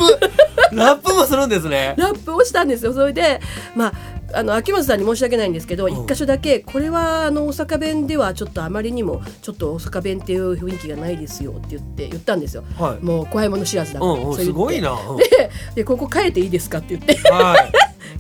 [0.72, 1.94] ラップもするんですね。
[1.96, 2.94] ラップをしたんですよ。
[2.94, 3.40] それで
[3.76, 3.94] まあ
[4.34, 12.64] あの秋元さんに申し訳ないんですけどん一箇所だけこれはあの大阪弁ではちょっとあまりにもちょっと大阪弁っていう雰囲気がないですよって言って言ったんですよ。
[12.78, 13.04] はい。
[13.04, 14.92] もう怖いもの知らずだから、うんうんすごいな。
[14.92, 17.72] うん ででここ変えていいですかって言ってはい。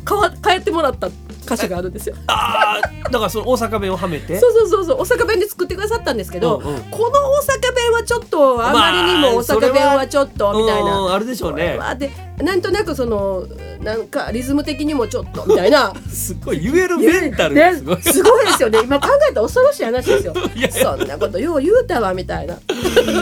[0.07, 2.15] 変わ変えてもらった箇所があるんですよ。
[2.27, 4.37] ああ、だからその大阪弁をはめて？
[4.39, 10.99] そうそうそうそう大阪弁で作ってくださったんですけど、うんうんこの大阪弁はちょっとあまりにも大阪弁はちょっとみたいな。
[10.99, 11.79] うんあるでしょうね。
[11.97, 12.11] で
[12.43, 13.45] なんとなくその
[13.81, 17.95] なんかリズム的にもちょっとみたいな すごい言えるメンタルがすごい。
[17.95, 22.57] ねすごいですよね今考えたら恐ろしい話ですよ いやいやそんなことよう言うたわみたいな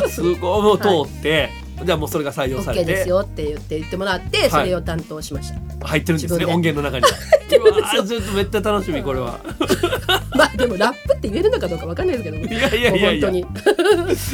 [0.10, 1.50] すごいもう通って、
[1.84, 2.94] じゃあもうそれが採用さ OK れて。
[2.94, 7.10] ですよって言って言ってもらってそれを担当しました、入ってるんですね音源の中には。
[7.50, 9.40] ちょっとめっちゃ楽しみこれは。
[10.36, 13.30] まあでもラップって言えるのかどうかわかんないですけどいやいやいやいや。
[13.36, 13.46] い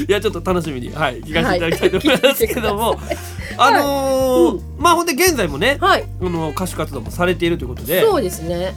[0.08, 0.90] やちょっと楽しみに。
[0.92, 2.98] はい聞かせていただきたいと思いますけども、 はい。
[3.58, 6.06] あのーまあほんで現在もね、はい。
[6.22, 8.02] あの歌手活動もされているということで。
[8.02, 8.76] そうですね。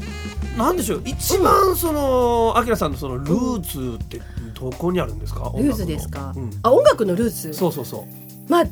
[0.58, 3.60] なんでしょう一番そのあきらさんのそのルー
[3.98, 4.20] ツって
[4.60, 5.50] どこにあるんですか？
[5.56, 6.50] ルーツですか、うん。
[6.62, 8.70] あ音楽のルーツそうそうそうまあル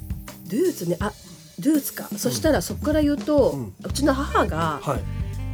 [0.58, 1.12] ーツねあ
[1.60, 5.00] ルーツか、そしたらそこから言うと、ううんちの母が、はい。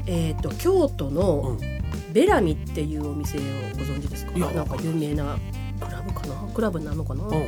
[0.07, 1.79] えー、と京都のうん。
[2.13, 3.41] ベラミっていうお店を
[3.75, 4.33] ご存知ですか？
[4.33, 5.39] なんか有名な
[5.79, 6.35] クラブかな？
[6.55, 7.45] クラブなのかな、うんうんう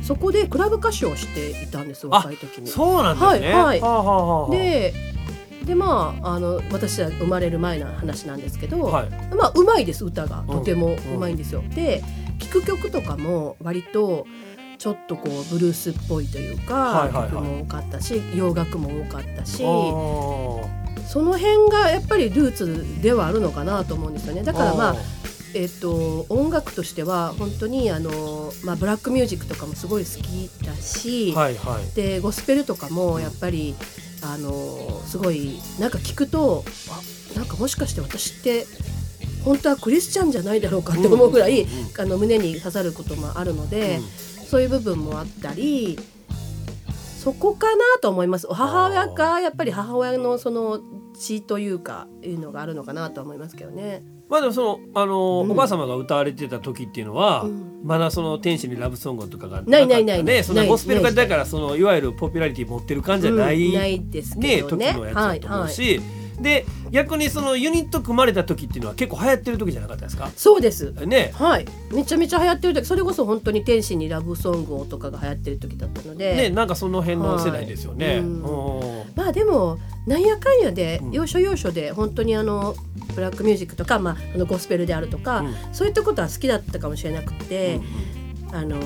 [0.00, 0.02] ん。
[0.02, 2.66] そこでクラブ歌手をしていたんですあ若い時に。
[2.66, 3.52] そうなんですね。
[3.52, 4.56] はいはい。
[4.56, 4.94] で
[5.66, 9.10] でまああの私は生まれる前の話なんですけど、はい。
[9.36, 10.40] まあうまいです歌が。
[10.40, 11.62] うんとてもうまいんですよ。
[11.74, 12.02] で
[12.38, 14.26] 聴く曲とかも割と
[14.80, 24.42] ちょっとこうブルースっぽいというか、曲も多かったし洋楽も多かったしその辺がやっぱりルーツではあるのかなと思うんですよね。
[24.42, 24.96] だからまあ
[25.52, 31.94] えっと、音楽としては本当にあの、まあ、ブラックミュージックとかもすごい好きだし、はいはい。
[31.94, 33.74] でゴスペルとかもやっぱり
[34.22, 38.64] あのすごいなんか聞くとあなんかもしかして私って
[39.44, 41.66] 本当はクリスチャンじゃないだろうかって思うぐらい、
[41.98, 44.00] あの胸に刺さることもあるので、
[44.50, 45.96] そういう部分もあったり
[47.20, 48.48] そこかなと思います。
[48.48, 50.80] 母親がやっぱり母親のその
[51.16, 54.02] 血というかいうのがあるのかなと思いますけどね。
[54.28, 55.50] まあでもそのあの、うん。
[55.52, 57.80] おばあ様が歌われてた時っていうのは、うん。
[57.84, 64.56] まだその天使にラブソングとかがないないないかったねそんなゴスペルないがだからそのいわゆるポピュラリティ持ってる感じじゃない、うんないですね。
[64.56, 64.62] ね。
[64.62, 70.30] 時のやつだと思うし、はいで逆にそのユニット組まれた時っていうのは結構流行ってる時じゃなかったですか？
[70.36, 70.92] そうです。
[71.06, 71.32] ね。
[71.34, 78.22] はい、めちゃめちゃ流行ってる時それこそ本当に天使にラブソングをとかが流行ってる時だったので、ねなんかその辺の世代ですよね。
[79.14, 82.74] まあでもなんやかんやでうん要所要所で本当にあの
[83.14, 85.54] ブラックミュージックとか、まあ、あのゴスペルであるとか、うん。
[85.72, 87.80] そういったことは好きだったかもしれなくて、
[88.52, 88.78] あの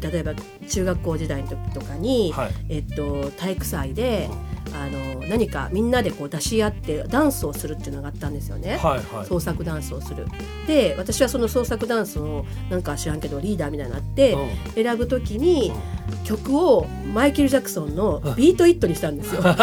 [0.00, 0.34] 例えば
[0.68, 2.50] 中学校時代の時とかに、はい。
[2.68, 4.28] えっと、体育祭で
[4.74, 8.76] あの何かみんなでこう出し合ってダンスをするっていうのがあったんですよね。
[8.76, 10.26] はいはい創作ダンスをする
[10.66, 14.36] で私はその創作ダンスをなんか知らんけどリーダーみたいになって、
[14.74, 15.72] 選ぶときに
[16.24, 19.42] 曲をマイケル・ジャクソンの「ビート・イット」にしたんですよ。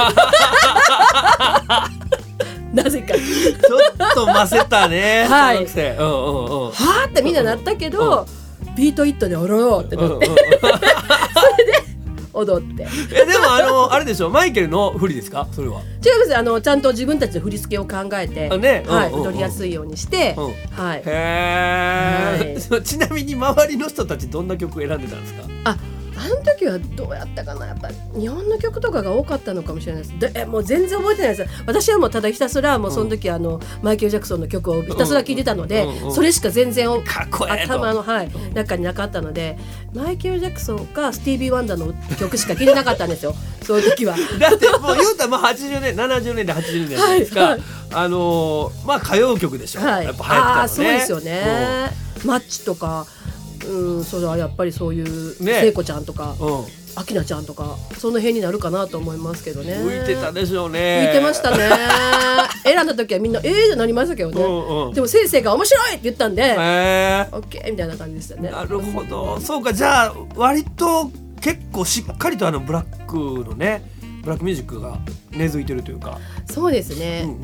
[2.74, 3.14] なぜか。
[3.16, 3.22] ちょ
[4.06, 5.26] っとませたね。
[5.30, 6.08] はいうんうんう
[6.68, 6.72] ん。
[6.72, 8.26] はあってみんななったけど、
[8.78, 10.38] ビート・イットで踊ろうってなってうんうんうん
[12.34, 12.84] 踊って。
[12.84, 14.30] 違いえでもあのあれでしょ？
[14.30, 15.48] マイケルの振りですか？
[15.52, 15.80] それは。
[15.80, 18.84] ますあのちゃんと自分たちで振り付けを考えて、あね。
[18.88, 20.44] はい踊りやすいようにして、うん。
[20.84, 25.44] はい、へえ、は ちなみに周りの人たちどんな曲選んでたんですか？
[25.66, 25.78] あ
[26.22, 30.20] あの時はどうやったかなやっぱ日本の曲とかが多かったのかもしれないです。
[30.20, 31.64] でえもう全然覚えてないです。
[31.66, 39.58] 私はもうただひたすらもうその時、あのマイケル・ジャクソンの曲をひたすら聴いてたので、それしか全然頭の、はい、中になかったので
[39.96, 43.34] マイケル・ジャクソンかスティービー・ワンダーの曲しか聴いてなかったんですよ。
[43.66, 44.16] そういう時は。
[44.40, 47.62] だってもう言うたらまあ80年70年代80年代じゃないですか、はいはい。
[47.94, 50.68] あのーまあ歌謡曲でしょ、はい、やっぱ流行ってたのね。
[50.68, 51.92] そうですよね、
[52.26, 53.06] マッチとか
[53.68, 55.62] うんそれはやっぱりそういうね。
[55.62, 59.76] 聖子ちゃんとかうん、うんアキナちゃんとかその辺になるかなと思いますけどね。
[59.76, 61.08] 浮いてたでしょうね。
[61.08, 61.70] 浮いてましたね。
[62.64, 68.50] 選んだ時はみんなええー、なりましたけどね、うんうんでも先生が面白いって言ったんで、へえオッケーみたいな感じでしたね。
[68.50, 69.40] なるほど。
[69.40, 73.16] そうかじゃあ割と結構しっかりとあのブラック
[73.50, 73.84] のね
[74.24, 75.00] ブラックミュージックが
[75.32, 76.20] 根付いてるというか、
[76.50, 77.38] そうですね、うんうん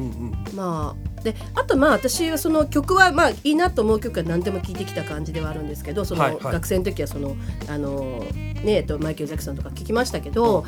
[0.49, 6.53] うん、まあであとまあ私はその曲はまあいいなと思う曲は何でも聴いてきた感じではあるんですけどそのはいはい。
[6.53, 7.35] 学生の時はその
[7.67, 8.19] あの
[8.63, 10.65] ねえっとマイケル・ジャクソンとか聴きましたけど、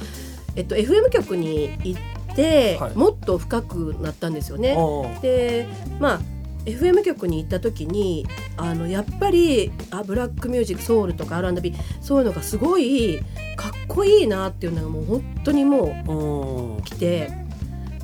[0.56, 2.96] えっと FM 局に行って、はい。
[2.96, 4.76] もっと深くなったんですよね。
[5.22, 5.68] で
[6.00, 6.20] まあ
[6.66, 13.20] FM 局に行った時にあのやっぱりあブラックミュージックソウルとか R&B そういうのがすごい
[13.56, 16.84] かっこいいなっていうのがもう本当にもううん。
[16.84, 17.32] 来て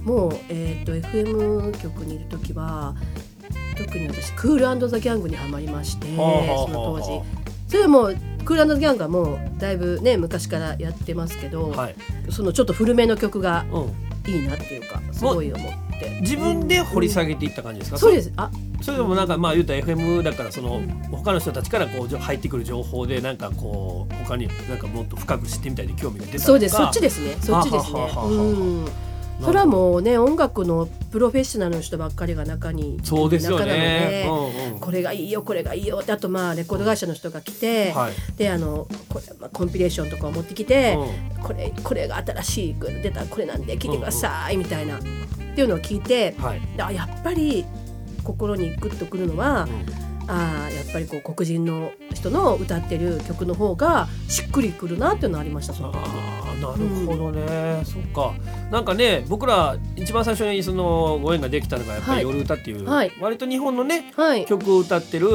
[0.06, 2.96] もう、えー、と FM 局にいる時は
[3.76, 7.22] 特に私クールザ・ギャングにはまりましてその当時。
[7.68, 8.16] それはもう
[8.46, 11.96] クールザ・ギャングはもうだいぶね昔からやってますけど、はい、
[12.30, 16.20] そのちょっと古めの曲がうん、いいなっていうかすごい思って。
[16.22, 18.32] 自分で掘り下げていった感じですか、そうです。
[18.36, 26.46] あそれでもなんかまあ言うたら FM だからその他の人たちからこう入ってくる情報でなんかこう他になんかもっと深く知ってみたいで興味が出たとか。
[26.48, 26.76] そうです。
[26.76, 27.38] そっちですね。
[27.40, 28.12] そっちですね。
[28.14, 28.86] うん
[29.42, 34.28] それはもうね音楽のプロフェッショナルの人ばっかりが中にそうですよ中なのねで。
[34.30, 36.00] うんうんこれがいいよこれがいいよ。
[36.00, 38.14] ってあとまあレコード会社の人が来て、はい。
[38.38, 40.98] であのこれ、まあ、コンピレーションとかを持ってきて、
[41.40, 46.62] うこれこれが新しい出たこれなんで聞いてくださいみたいなっていうのを聞いてはい。
[46.76, 47.66] であやっぱり
[48.24, 55.98] 心にグッとくるのは、うんあーやっぱりこう黒人の人の歌ってる曲の方がしっくりくるなっていうのはありましたその時。
[55.98, 56.04] に。
[56.06, 58.34] あーなるほどね、そっか。
[58.72, 62.36] なんかね僕ら一番最初にそのご縁ができたのがやっぱり「はい。
[62.36, 63.12] 夜歌」っていう、はい。
[63.20, 65.28] 割と日本のねはい、曲を歌ってる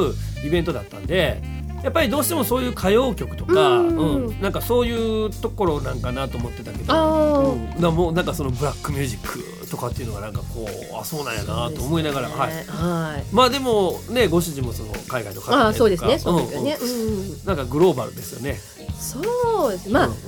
[0.44, 1.42] イベントだったんで
[1.82, 3.96] やっぱりどうしてもそういう歌謡曲とか、うん。
[4.26, 4.40] うん。
[4.40, 13.34] なんかそういうところなんかなと思ってたけど、うん、なもうなんかそのブラックミュージックとかっていうのがなんかこうあそうなんやなと思いながら、はい、はい。
[13.34, 16.18] まあでもねご主人もその海外の方あそうですね。
[16.18, 17.44] その時はね、うんうんうん。
[17.44, 18.58] なんかグローバルですよね。
[18.98, 19.88] そうです。
[19.88, 20.18] まあ、うんうん。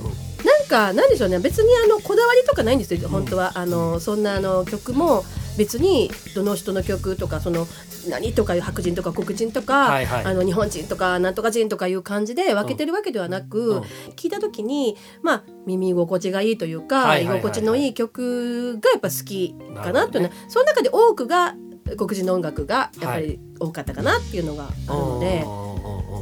[0.43, 1.39] なんかなんでしょうね。
[1.39, 5.23] 別にあのこだわりとかないんですよ本当は、あのそんなあの曲も
[5.57, 7.67] 別にどの人の曲とかその
[8.09, 10.25] 何とかいう白人とか黒人とか、はいはい。
[10.25, 13.83] あの日本人とかなんとか人とかいう感じで分けてるわけではなく、うん
[14.15, 17.39] 聞いた時にまあ耳心地がいいというか、はいはいはいはい。
[17.39, 20.35] 居心地のいい曲がやっぱ好きかなっていうなね。
[20.47, 21.55] その中で多くが
[21.97, 25.43] 黒人の音楽がやっぱり多かったかなっていうのがあるので。
[25.45, 25.73] うんうんうん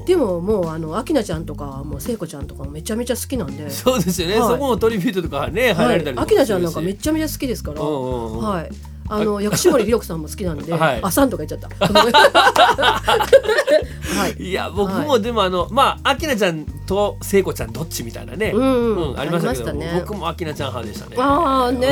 [0.05, 4.49] でももうあの明菜ちゃんとかもう聖子ちゃんとかもめちゃめちゃ好きなんで、そうですよね、はい。
[4.49, 8.43] そこもトリビュートとかね入られたりとかはい、明菜ちゃんなんかめっちちゃめちゃ好きですから、うんうんうん。
[8.43, 8.69] はい。
[9.13, 10.99] あの薬師森ひろ子さんも好きなんで、 はい。
[11.01, 11.87] あさんとか言っちゃった。
[14.11, 14.43] はい。
[14.43, 19.91] いや僕もでもあの、まあ明菜ちゃんと聖子ちゃんどっちみたいなね、うんうんありましたけどね。
[20.05, 21.15] 僕も明菜ちゃん派でしたね。
[21.19, 21.87] ああね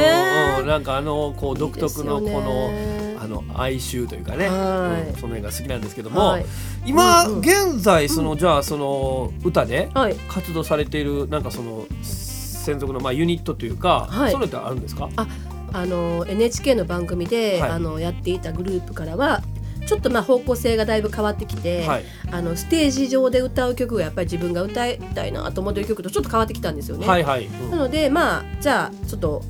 [0.58, 0.68] うんうん。
[0.68, 5.10] なんかあのこう独特のこのねあの哀愁というかね、はい。
[5.10, 6.46] うんその辺が好きなんですけども、はい。
[6.86, 10.16] 今、うんうん現在その、じゃあその歌ではい。
[10.30, 14.32] 活動されているなんかその専属のまあユニットというか、はい。
[14.32, 15.10] そういうのってあるんですか？
[15.16, 15.28] あ、
[15.74, 17.70] あの NHK の番組で、はい。
[17.72, 19.42] あのやっていたグループからは。
[19.88, 22.04] ちょっとまあ方向性がだいぶ変わってきて、はい。
[22.32, 27.08] あのステージ上で歌う曲がやっぱり自分が歌いたいなと思ってる曲とちょっと変わってきたんですよね。
[27.08, 27.72] はいはい、うん。
[27.72, 29.42] なのでまあじゃあちょっと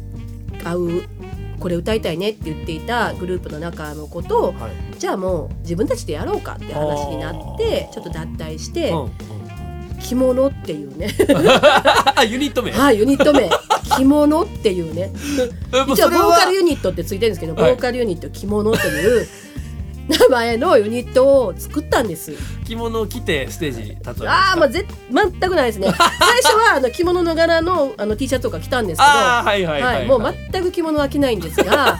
[0.64, 1.04] 合う
[1.60, 4.98] これ歌いたいねって言っていたグループの中の子とはい。
[4.98, 9.12] じゃあもう自分たちでやろうかって話になってちょっと脱退してうんうん
[10.00, 11.10] 「着物」っていうね。
[12.16, 13.50] あ ユニット名、はいユニット名
[13.90, 15.12] 「着物」っていうね。
[15.88, 17.74] 一応ボーカルユニットってついてるんですけどボはい。
[17.74, 19.28] ーカルユニット「着物」という
[20.10, 22.34] 名前のユニットを作ったんです。
[22.66, 25.88] 着物を着てステージに立つああ、まあ、ぜ全くないですね。
[25.94, 25.98] 最
[26.42, 32.00] 初はあの着物の柄のあの T シャツとか着たんですけど、はいはいはい、はい、もう全く着物は着ないんですが、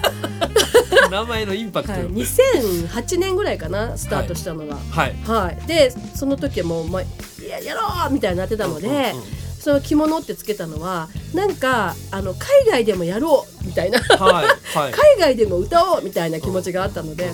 [1.12, 1.94] 名前のインパクト。
[1.94, 4.78] はい、よく2008年ぐらいかなスタートしたのが。
[4.90, 5.68] はい、はい。
[5.68, 7.02] でその時はもう、まあ、
[7.48, 9.24] ややろうみたいになってたので、うんうんうん
[9.60, 14.00] その着物ってつけたのはなんかあの海外でもやろうみたいな。
[14.00, 14.92] はいはい。
[15.18, 17.32] 海外でも歌おうみたいな気持ちがあったので、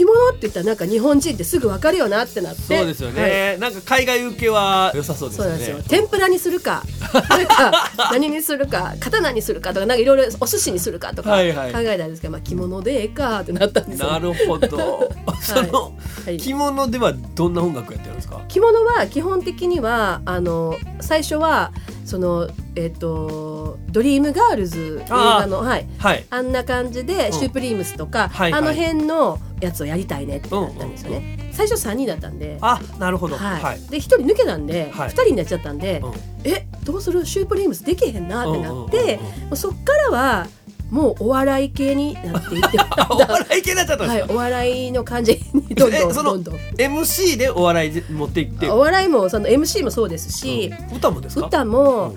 [0.00, 2.62] 着物って言ったらなんか日本人ってすぐ分かるよなってなって。
[2.62, 3.16] そうですよはい。
[3.16, 5.50] ね、なんか海外受けは良さそうですよね。
[5.50, 5.82] そうですよ。
[5.88, 6.82] 天ぷらにするか。
[7.12, 7.72] なんか
[8.12, 11.52] 何にするか刀にするかとかなんかいろいろお寿司にするかとか考え
[11.98, 14.08] たんですけど、まあ、着物でええかってなったんですよ。
[14.08, 15.10] なるほど。
[15.42, 15.92] その、
[16.24, 16.38] はい。
[16.38, 18.40] 着物ではどんな音楽やってるんですか？
[18.48, 21.72] 着物は基本的にはあの最初は
[22.10, 25.86] そのえっ、とドリームガールズ映画のはい。
[25.98, 26.26] はい。
[26.28, 27.32] あんな感じで、ん。
[27.32, 28.60] シュープリームスとか、はいはい。
[28.60, 32.58] あの辺のやつをやりたいねってなったんですよね、最初3人だったんで。
[32.60, 33.36] あなるほど。
[33.36, 33.62] はい。
[33.62, 35.08] はい、で1人抜けたんで、はい。
[35.08, 36.12] 2人になっちゃったんで、うん。
[36.42, 37.24] えどうする？
[37.24, 39.56] シュープリームスできへんなってなって、うんうんうんうん。
[39.56, 40.46] そっからは
[40.90, 46.54] もうお笑い系になっていってあ お笑い系になっちゃったんですか、はい、お笑いの感じにどんどん どんどん。
[46.76, 48.68] MC でお笑いで持っていって？
[48.68, 50.96] お笑いもその MC もそうですし、うん。
[50.96, 51.46] 歌もですか？
[51.46, 52.16] 歌も、うん。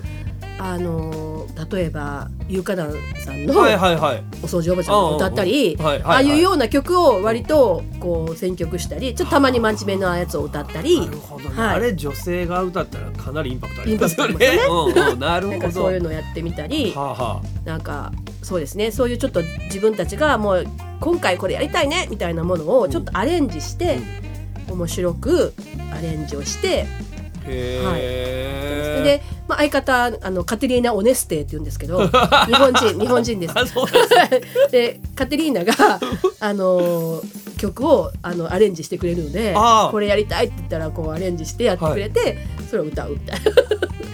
[0.56, 2.92] あの例えばゆうかだん
[3.24, 4.22] さんのはいはいはい。
[4.42, 11.08] お掃除おばちゃんが歌ったり、ああいうような曲を割とこう選曲したりちょっとたまに真面目なやつを歌ったり。
[11.56, 14.58] あれ女性が歌ったらかなりインパクトありますよね。
[15.18, 15.70] なるほど。
[15.72, 16.92] そういうのやってみたり。
[16.94, 18.12] はあはなんか
[18.44, 18.90] そうですね。
[18.92, 20.66] そういうちょっと自分たちがもう
[21.00, 23.98] 今回これやりたいねみたいなものをちょっとアレンジして、
[24.70, 25.54] 面白く
[25.92, 26.86] アレンジをして
[27.46, 32.10] あへえ、で、まあ、相方あのカテリーナ・オネステって言うんですけど 日
[32.54, 33.54] 本人日本人です。
[34.70, 35.74] で カテリーナが
[36.40, 37.22] あの
[37.58, 39.54] 曲をあのアレンジしてくれるので
[39.90, 42.38] これやりたいって言ったらこうアレンジしてやってくれて、
[42.70, 43.52] それを歌うみたいな。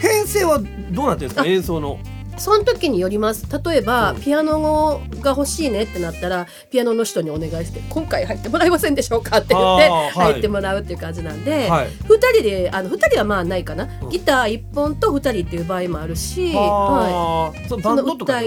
[0.01, 0.61] 編成は
[0.91, 1.43] どうなってるんですか？
[1.43, 1.99] あ演奏の
[2.41, 3.47] その時によります。
[3.65, 4.21] 例えば、うん。
[4.21, 9.89] ピアノが欲しいねってなったらピアノの人にお願いして「今回入ってもらえませんでしょうか?」って言って、
[10.19, 11.89] 入ってもらうっていう感じなんで、はい。
[11.89, 14.09] 2人であの2人はまあないかな、うん。
[14.09, 18.41] ギター1本と2人っていう場合もあるし、ははあ、そバンドとか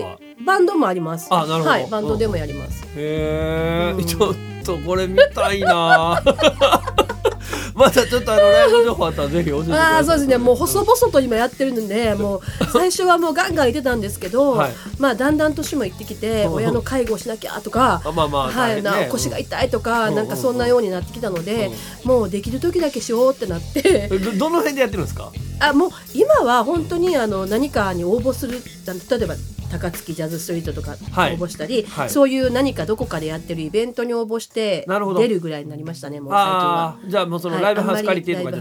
[0.46, 1.28] バンドもあります。
[1.30, 1.70] あなるほど。
[1.70, 4.04] はい、バンドでもやります、へえ、うん。
[4.06, 4.36] ちょっ
[4.66, 6.22] とこれ見たいな
[7.76, 9.95] またちょっとあのライブ情報あったらぜひ教えてください。
[9.95, 10.38] ああそうですね。
[10.38, 12.41] もう細々と今やってるのでもう
[12.72, 14.72] 最初はもうガンガン言ってたんですけど、はい。
[14.99, 16.54] まあだんだん年もいってきてうん。
[16.54, 21.72] 親の介護しなきゃとか あまあまあはい、な腰が痛いとか、うんなんかそんなようになってきたので、
[22.04, 24.08] もうできる時だけしようってなって。
[24.10, 25.32] どどの辺でやってるんですか？
[25.60, 28.62] あもう今は本当にあの何かに応募する
[29.10, 29.36] 例えば
[29.74, 31.34] 高槻ジャズストリートとかはい。
[31.34, 32.09] 応募したり、はい。
[32.09, 36.99] そういう何かどこかでやってるイベントに応募して出るぐらいになりましたねもう最近は。
[37.07, 37.63] じゃあもうそのはい。
[37.63, 38.51] ライブハウス借りてとか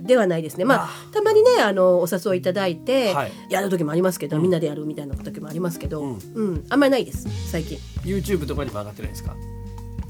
[0.00, 0.66] ではないですね。
[0.66, 3.32] まあたまにねあのお誘いいただいて、はい。
[3.48, 4.42] やる時もありますけど、うん。
[4.42, 6.64] みんなでやるみたいな時もありますけど、ううんん。
[6.68, 7.78] あんまりないです最近。
[8.04, 9.34] YouTube とかにも上がってないですか？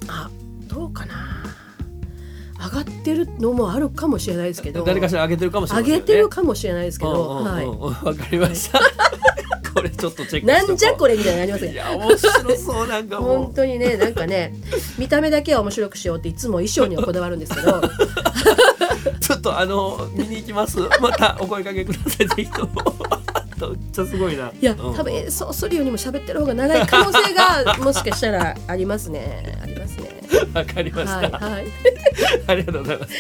[0.09, 0.29] あ
[0.67, 1.45] どうかな
[2.63, 4.85] 上がってるのもあるかもしれないですけど。
[4.85, 6.03] 誰かしら上げてるかもしれませんよね。
[6.03, 8.81] 上げてるかもしれないですけど、はい、うんわかりました。
[9.73, 14.53] これちょっとチェックなんじゃこれれみたいになりますいねや面白そうなんかも本当にねなんかね
[14.99, 17.79] 見た目だけは面白くしようっていつも衣装にはこだわるんですけど。
[17.79, 17.81] う
[19.21, 20.79] ちょっとあの見に行きます？
[21.01, 22.95] またお声かけくださいぜひとも。
[23.61, 24.51] めっちゃすごいな。
[24.61, 24.95] いや、うん。
[24.95, 29.59] 多分演奏するよりも喋ってる方が長い可能性がもしかしたらありますね。
[29.63, 29.80] あります。
[29.80, 29.80] ね
[30.55, 31.65] わかりました、はいはい
[32.47, 33.15] ありがとうございます。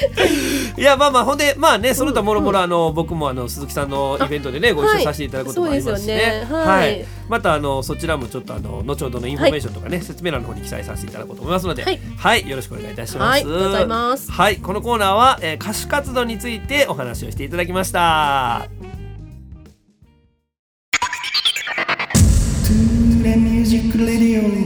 [0.77, 6.19] いやまあまあほんでまあねその他もろもろあの僕もあの鈴木さんのイベントでねご一緒させていただくこともありますしね。
[6.19, 13.29] そうですよねはいまたあのそちらもちょっとあの後ほどのインフォメーションとかね、説明欄の方に記載させていただこうと思いますので、ははいい、よろしくお願いいたします。
[13.29, 18.69] はいありがとうございますはいこのコーナーは、えー歌手活動についてお話をしていただきました。
[23.71, 24.60] Music Radio.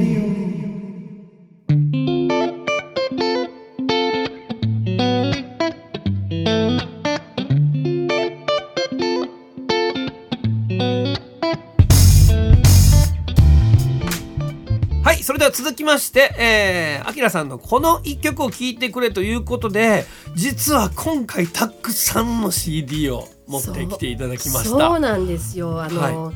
[15.84, 24.64] きまして、えー、アキラさんのこの一曲を聴いてくれということで実は今回たくさんの CD を持ってきていただきました。
[24.64, 25.82] そうなんですよ。
[25.82, 26.32] あの、は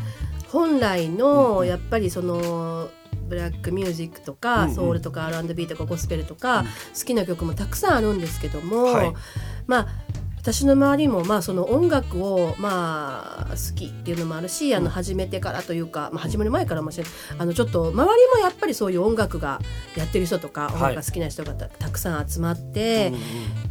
[0.49, 2.91] 本来のやっぱりその
[3.29, 4.75] ブラックミュージックとか、うんうん。
[4.75, 6.67] ソウルとか R&B とかゴスペルとか、うん。
[6.67, 6.73] 好
[7.07, 9.13] きな曲もたくさんあるんですけども、はい。
[9.67, 9.89] まあ
[10.41, 17.13] 私の周りもまあその音楽をまあ好きっていうのもあるし、あの始めてからというか、まあ、始める前からもしれない。
[17.39, 19.61] あのちょっと周りもやっぱりそういう音楽が
[19.97, 20.75] やってる人とか、はい。
[20.75, 23.13] 音楽が好きな人がたたくさん集まって、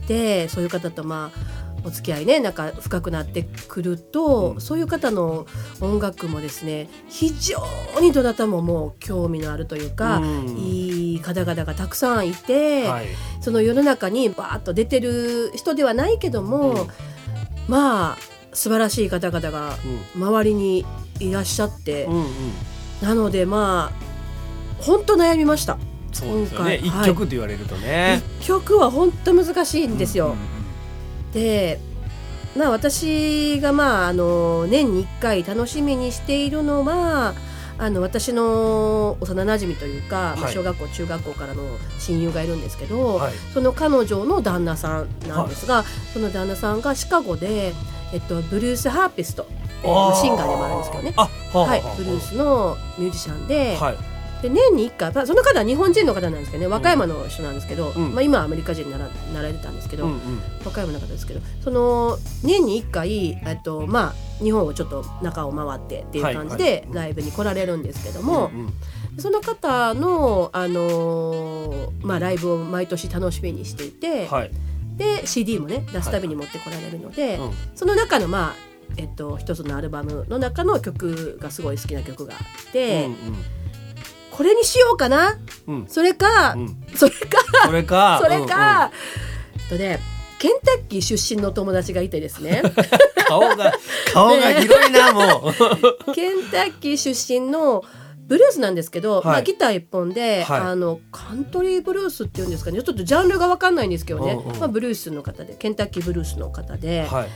[0.07, 4.61] でそういう方とまあお付き合いねなんか深くなってくると、うん。
[4.61, 5.45] そういう方の
[5.79, 7.61] 音楽もですね非常
[8.01, 10.57] にどなたももう興味のあるというか、うん。
[10.57, 13.05] いい方々がたくさんいて、はい。
[13.41, 16.87] その世の中にバーッと出てる人ではないけども、うん。
[17.67, 18.17] まあ
[18.53, 19.77] 素晴らしい方々が
[20.15, 20.85] 周りに
[21.19, 22.27] いらっしゃって、うんうん。
[23.01, 25.77] なのでまあ本当悩みました。
[26.11, 26.77] そうですよね。
[26.77, 27.05] 一今回。
[27.07, 28.21] 曲って言われるとね。
[28.41, 30.27] 一曲は本当難しいんですよ。
[30.27, 30.56] うんうん
[31.33, 31.79] で、
[32.55, 37.33] まあ、私がまああの年に1回楽しみにしているのは
[37.79, 41.63] あの私の幼なじみというか、小学校中学校からの
[41.99, 43.33] 親友がいるんですけど、はい。
[43.53, 47.73] その彼女の旦那さんなんですが、その旦那さんがシカゴで、
[48.13, 49.47] えっと、ブルースハーピスト
[49.83, 51.13] あシンガーでもあるんですけどね。
[51.15, 53.97] はい、ブルースのミュージシャンで,、はい。
[54.41, 58.13] で年に1回まあその方は日本人の方なんですけどね和歌山の人なんですけど、うん。
[58.13, 60.19] まあ、今はアメリカ人にならなられてたんですけど、うんうん。
[60.63, 68.73] 和歌山の方ですけどその年に1回えっとまあ日本をちょっと中を回ってっていう感じはいでライブに来られるんですけども、うんうん。
[69.19, 74.51] その方の、あのーまあ、ライブを毎年楽しみにしていて、はい。
[74.95, 77.51] で CD もね出すたびに持ってこられるので、うん。
[77.75, 83.09] その中のまあえっと、一つのアルバムの中の曲がすごい好きな曲があって、
[84.37, 85.39] これにしようかな。
[85.65, 85.75] うん。
[85.75, 86.83] うんそれか、うん。
[86.95, 88.19] それかそれか。
[88.21, 88.43] そ れうん。
[88.43, 88.47] うん
[89.69, 89.99] とね
[90.39, 92.61] ケンタッキー出身の友達がいてですね。
[93.27, 93.73] 顔が
[94.13, 95.51] 顔が広いなも
[96.07, 96.13] う。
[96.13, 97.83] ケンタッキー出身の
[98.27, 99.25] ブルースなんですけど、はい。
[99.25, 100.61] まあ、ギター一本で、はい。
[100.61, 102.83] あのカントリーブルースっていうんですかね。
[102.83, 107.27] ちょっとジャンルが分かんないんですけどね、うんうんまあ、ブルースの方でケンタッキーブルースの方で、はい。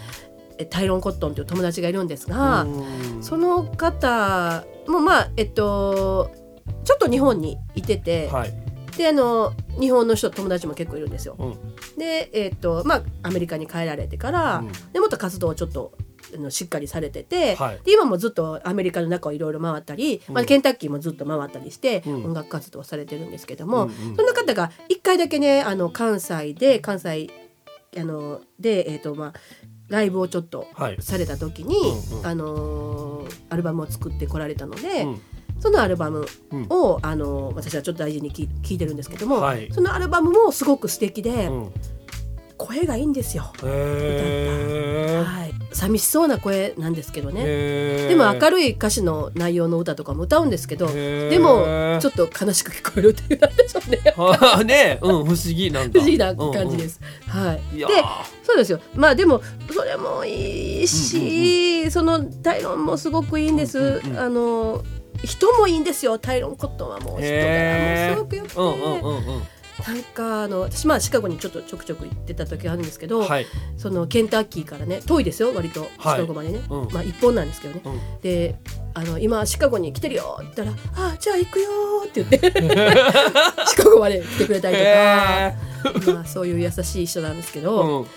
[0.60, 3.24] えタイロン・コットンという友達がいるんですが、うん。
[3.24, 6.30] その方もまあえっと
[6.92, 8.54] ちょっと日本にいてて、はい。
[8.98, 11.38] であの日本の人友達も結構いるんですよ。
[11.40, 11.98] うん。
[11.98, 14.72] で、えっとまあ、アメリカに帰られてから、うん。
[14.92, 15.94] でもっと活動をちょっと
[16.36, 17.80] あのしっかりされてて、はい。
[17.86, 22.26] で今もずっとアメリカの中をいろいろ回ったり、まあ、うんケンタッキーもずっと回ったりして、うん。
[22.26, 27.30] 音楽活動をされてるんですけども、うんうんその方が一回だけねあの関西で関西
[27.98, 29.34] あので、えっとまあ、
[29.88, 30.98] ライブをちょっとはい。
[31.00, 31.78] された時に、
[32.12, 32.28] うんうん。
[32.28, 35.22] あのーアルバムを作ってこられたので、うん
[35.62, 41.72] そのアルバムうんを、あのー私はちょっと大事に聴いてるんですけども、はいそのアルバムもすごく素敵で、うん
[42.62, 43.52] 声がいいんですよ。
[43.64, 47.44] へーはい、寂しそうな声なんですけどね。
[48.08, 54.14] でも明るい歌詞の内容の歌とかも歌うんですけど、でもちょっと悲しく聞こえるっていうなんでしょうね。
[54.16, 57.00] は あねうん不思議なんか不思議な感じです。
[57.28, 57.56] はい。
[57.56, 57.94] うんうんいやで、
[58.44, 58.80] そうですよ。
[58.94, 59.42] まあでも
[59.74, 63.80] それもいいし、そのタイロンもすごくいいんです。
[63.80, 64.84] うんうんうんあの
[65.24, 66.18] 人もいいんですよ。
[66.18, 68.56] タイロンコットンはもう人柄もすごくよくて、
[69.88, 73.46] なんかあの私まあシカゴにちょっとちょくちょく行ってた時があるんですけど、はい。
[73.78, 75.86] そのケンタッキーからね遠いですよ割と。
[76.00, 76.20] シはい。
[76.20, 76.88] カゴまでね、うん。
[76.92, 77.82] まあ一本なんですけどね。
[77.84, 78.22] うん。
[78.22, 78.56] で
[78.94, 80.78] あの今シカゴに来てるよって言ったら
[81.12, 81.70] 「あじゃあ行くよ」
[82.06, 82.52] って言って。
[83.68, 84.90] シカゴまで来てくれたりとか。
[84.90, 85.56] へ
[86.14, 88.08] まあそういう優しい人なんですけど、うん、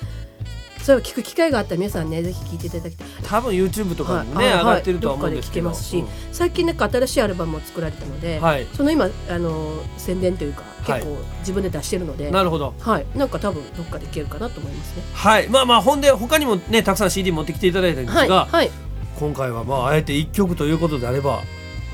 [0.84, 3.08] それを聞く機会があったら皆さんねぜひ聞いていただきたい。
[3.22, 8.66] 多分 YouTube とかにもね、はい上がってるとは思うんですけど、どっかで聞けますし、最近なんか新しいアルバムを作られたので、はい。
[8.74, 11.00] その今あの宣伝というかはい。
[11.00, 12.74] 結構自分で出してるので、うんなるほど。
[12.78, 15.02] はい、なんか多分どっかで聞けるかなと思いますね。
[15.14, 15.48] はい。
[15.48, 18.70] まあまあほんで他にもねたくさん CD 持ってきていただいたんですはい、が、はい、
[19.18, 21.40] 今回はまああえて1曲ということであれば、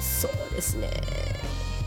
[0.01, 0.91] そうですね。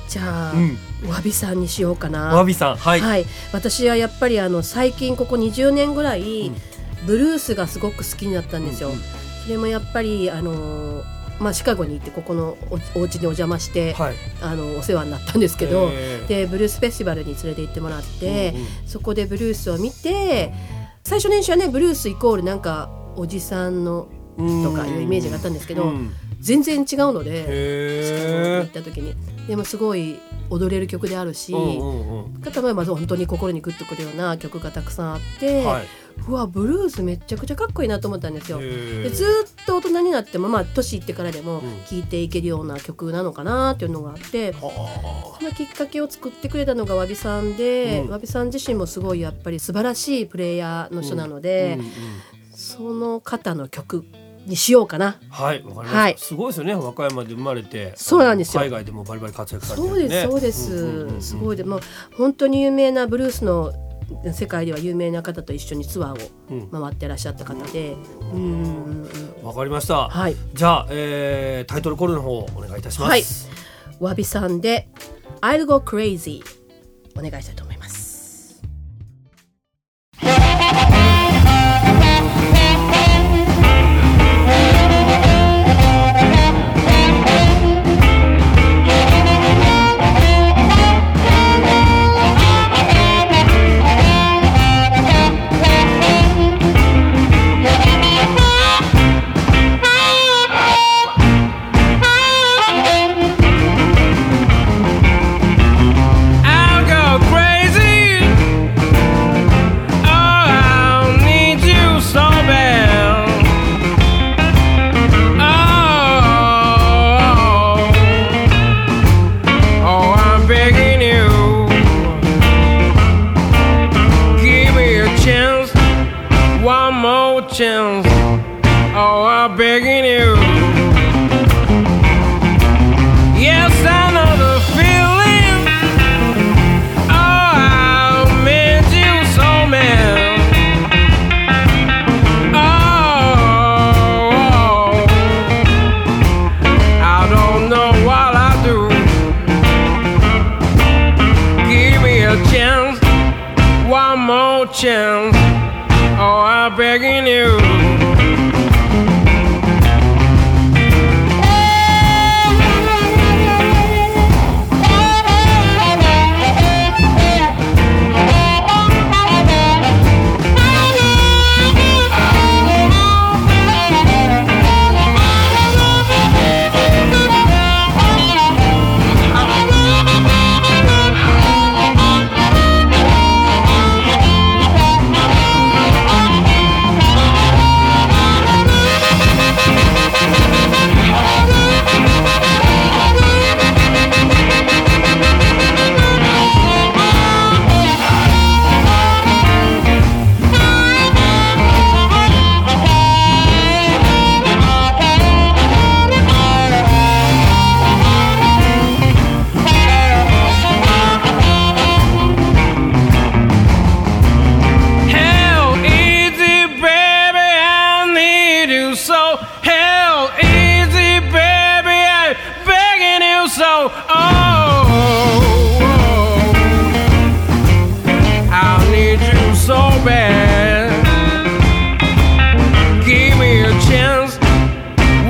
[0.07, 2.27] じゃあ、うん、わびさんにしようかな。
[2.27, 6.72] わびさんはい、はい、私はやっぱりあの最近ここ20年ぐらい、うん
[7.05, 8.89] ブルースがすごく好きになったんですよ。
[8.89, 9.01] うんうん。
[9.43, 11.03] それもやっぱりあのー
[11.39, 14.15] まあシカゴに行ってここのおお家にお邪魔して、はい。
[14.41, 18.61] あのお世話になったんですけど、えーでブルースフェスティバルに連れて行ってもらって、うん。
[18.61, 20.53] うんそこでブルースを見て
[21.03, 26.13] 最初年始はねブルースイコールなんかおじさんのとかいうイメージがあったんですけど、うん。
[26.39, 29.15] 全然違うので、へ行った時に。
[29.47, 30.19] でもすごい
[30.49, 32.41] 踊れる曲であるし、ーうんうんうん。
[32.41, 35.83] かたまま本当に心にグッとくるような曲がたくさんあって、はい。
[36.27, 38.59] うわブルースめっちゃくちゃかっこいいなと思ったんですよ。
[38.59, 39.27] でずー
[39.63, 41.83] っと大人になってもまあ年いってからでもうん。
[41.89, 48.11] 聴いていけるような曲なのかなっていうのがあって、はそのきっかけを作ってくれたのがわびさんで、うん。
[48.11, 51.91] わびさん自身もすごいやっぱり素晴らしいプレイヤーの人なのあで、うんうん。
[52.55, 54.05] その方の曲
[54.45, 55.17] にしようかな。
[55.29, 56.15] はいわかりました、はい。
[56.17, 56.75] すごいですよね。
[56.75, 57.93] 和歌山で生まれて。
[57.95, 58.61] そうなんですよ。
[58.61, 60.05] 海外でもバリバリ活躍されてそるね。
[60.05, 60.41] うですそう
[61.11, 61.81] です、すごいでもう
[62.17, 63.73] 本当に有名なブルースの
[64.33, 66.63] 世界では有名な方と一緒にツアーうん。
[66.63, 67.95] を回ってらっしゃった方で、
[68.33, 69.09] うん
[69.43, 70.35] わかりました、はい。
[70.53, 73.23] じゃあ、えー、タイトルコールの方お願いいたします、はい。
[73.99, 74.89] わびさんで
[75.41, 76.41] 「I'll Go Crazy」
[77.17, 77.72] お願いしたいと思います。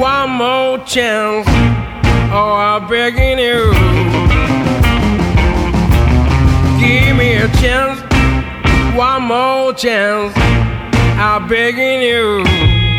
[0.04, 1.48] One more chance.
[2.30, 3.72] Oh, I'm begging you.
[6.78, 8.02] Give me a chance
[8.98, 10.34] one more chance.
[11.18, 12.93] I'm begging you.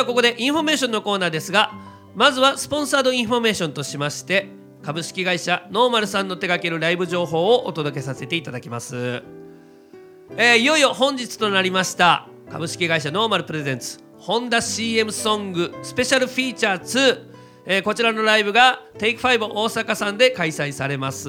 [0.00, 1.72] はここでインフォメーションのコーナーですが
[2.14, 4.48] まずはスポンサードインフォメーションとしまして
[4.82, 9.22] 株式会社ノーマルさんの手掛けるライブ情報をお届けさせていただきます、
[10.36, 17.26] えーいよいよ本日となりました株式会社ノーマルプレゼンツホンダ CM ソングスペシャルフィーチャー2、
[17.66, 21.28] えーこちらのライブが Take5 大阪さんで開催されます、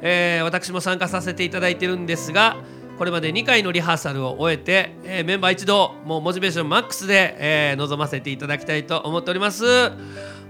[0.00, 2.56] えー私も参加させていただいてるんですが
[3.00, 9.64] これまで2回のリハーサルを終えて、えーメンバー一同もうモチベーションマックスで、えー臨ませていただきたいと思っております。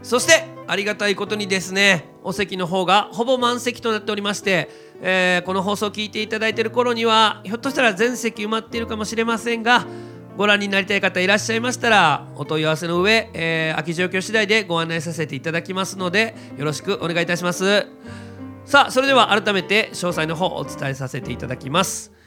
[0.02, 4.68] そしてありがたいことにですねお席の方がほぼ満席となっておりまして、
[5.00, 9.86] えーこの放送を聞いていただいている頃にはひょっとしたら全席埋まっているかもしれませんが
[10.36, 17.86] ご覧になりたい方いらっしゃいましたらお問い合わせの上、えー空き状況次第でご案内させていただきますのでよろしくお願いいたします。
[18.64, 22.19] さあそれでは改めて詳細の方お伝えさせていただきます。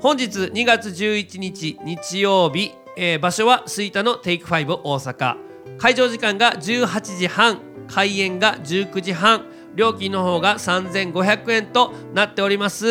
[0.00, 5.36] 本日2月11日日曜日、えー場所は吹田のテイク5大阪。
[5.76, 9.44] 開場時間が18時半開演が19時半
[9.74, 12.86] 料金の方が3500円となっております、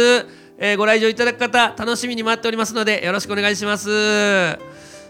[0.59, 4.51] えーご来場いただく方楽しみに待っておりますのでよろしくお願いします。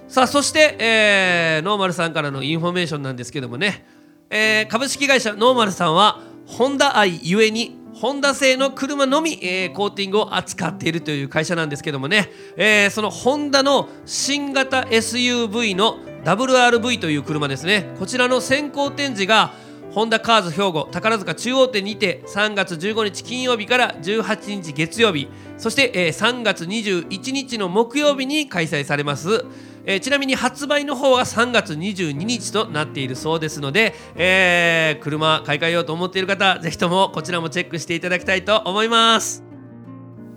[0.07, 3.85] さあそして、えーノーマルさんからのインフォメーションなんですけどもね、
[4.29, 17.93] えー株式会社ノーマルさんはホンダ愛ゆえにホンダ製の車のみ、えーコーティングを扱っているという会社なんですけどもね、えーそのホンダの新型 SUV の WRV という車ですね。
[17.99, 19.51] こちらの先行展示が
[19.91, 25.27] ホンダカーズ兵庫宝塚中央店にて3月15日金曜日から18日月曜日
[25.57, 29.43] そして、えー3月21日の木曜日に開催されます、
[29.85, 39.43] えーちなみに発売の方は3月22日となっているそうですので、えー車買い替えようと思っている方ぜひともこちらもチェックしていただきたいと思います。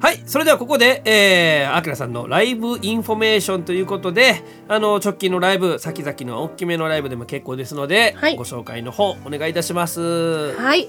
[0.00, 8.36] はいそれではここで、えー、アキラさんのライブインフォメーションということであの直近のライブ先々の大きめのライブでも結構ですので、はい。
[8.36, 10.56] ご紹介の方お願いいたします。
[10.56, 10.88] はい、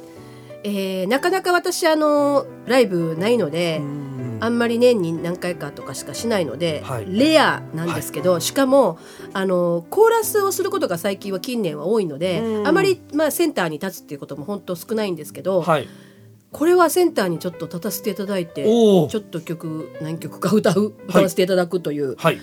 [0.63, 3.81] えーなかなか私あのライブないので、
[4.43, 7.05] あんまり年に何回かとかしかしないので、はい。
[7.07, 8.99] レアなんですけど、しかも
[9.31, 12.67] あのコーラスをすることが最近は近年は多いので、うん。
[12.67, 15.87] あまり、まあ、センターに立つっていうことも本当少ないんですけど、はい、
[16.51, 22.39] これはセンターにちょっと立たせていただいてちょっと曲何曲か歌う歌わせていただくという、はい、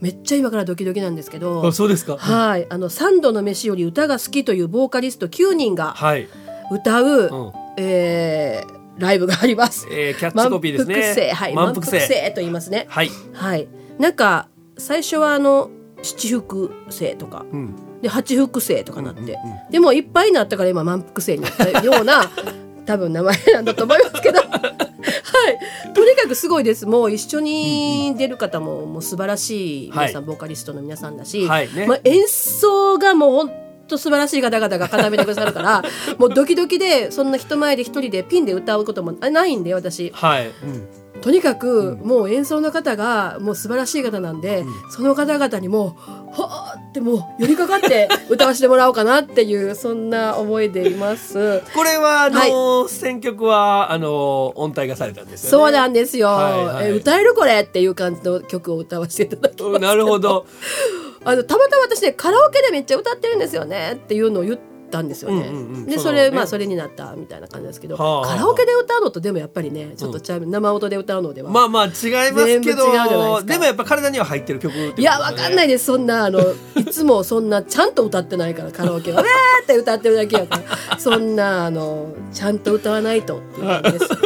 [0.00, 1.70] めっちゃ今からドキドキなんですけど。
[1.70, 2.16] そうですか。
[2.16, 6.28] はい、あの三度の飯より歌が好きというボーカリスト9人がはい、
[6.72, 7.52] 歌う、うん。
[7.76, 9.86] えーライブがあります。
[9.90, 10.94] えーキャッチコピーですね。
[10.94, 12.00] 満腹性、はい、満腹性。
[12.00, 12.86] 性と言いますね。
[12.88, 13.68] はい、はい、
[13.98, 15.70] なんか最初はあの
[16.02, 19.36] 七福星とか、うん、で八福星とかなって、うんうん
[19.70, 22.22] でもいっぱいになったから今満腹星になったような
[22.86, 24.40] 多分名前なんだと思いますけど。
[24.40, 26.86] はい、とにかくすごいです。
[26.86, 35.82] もう一緒に出る方ももう素晴らしい皆さん、はボーカリストの皆さんだし、はいねまあ、演奏がもう本当素晴らしい方々が固めてくださるから
[36.18, 40.12] もうドキドキでそんな人前で一人でピンで歌うこともあないんで私。
[40.14, 51.62] はい、うん、とにかくもう演奏の方がもう素晴らしい方なんで、その方々にもうはあってもう寄りかかって 歌わせてもらおうかなっていうそんな思いでいます。
[51.74, 55.50] これはあのー選曲はあのー音体がされたんですよね。
[55.50, 56.86] そうなんですよ、はいはい。
[56.88, 60.46] え歌えるこれっていう感じの曲を歌わせていただきまなるほど。
[61.24, 64.58] あのたまたま私ねカラオケでめっちゃ歌ってるんですよねっていうのを言っ
[64.90, 65.48] たんですよね。
[65.48, 71.50] うんうんうんでそのねまあそれになったみたいな感じですけど、はあはあカラオケで歌うのとでもやっぱりねちょっとちゃう、生音で歌うのでは。
[71.50, 76.40] まあまあ違いますけど、全部違うじゃないですかでもやっぱ体には入ってる曲ってことだねいやわかんないですそんなあの
[76.76, 80.60] いつもそんなちゃんと歌ってないからカラオケは「えー!」って歌ってるだけやか
[80.90, 84.04] らそんなあのちゃんと歌わないとっていう感じです。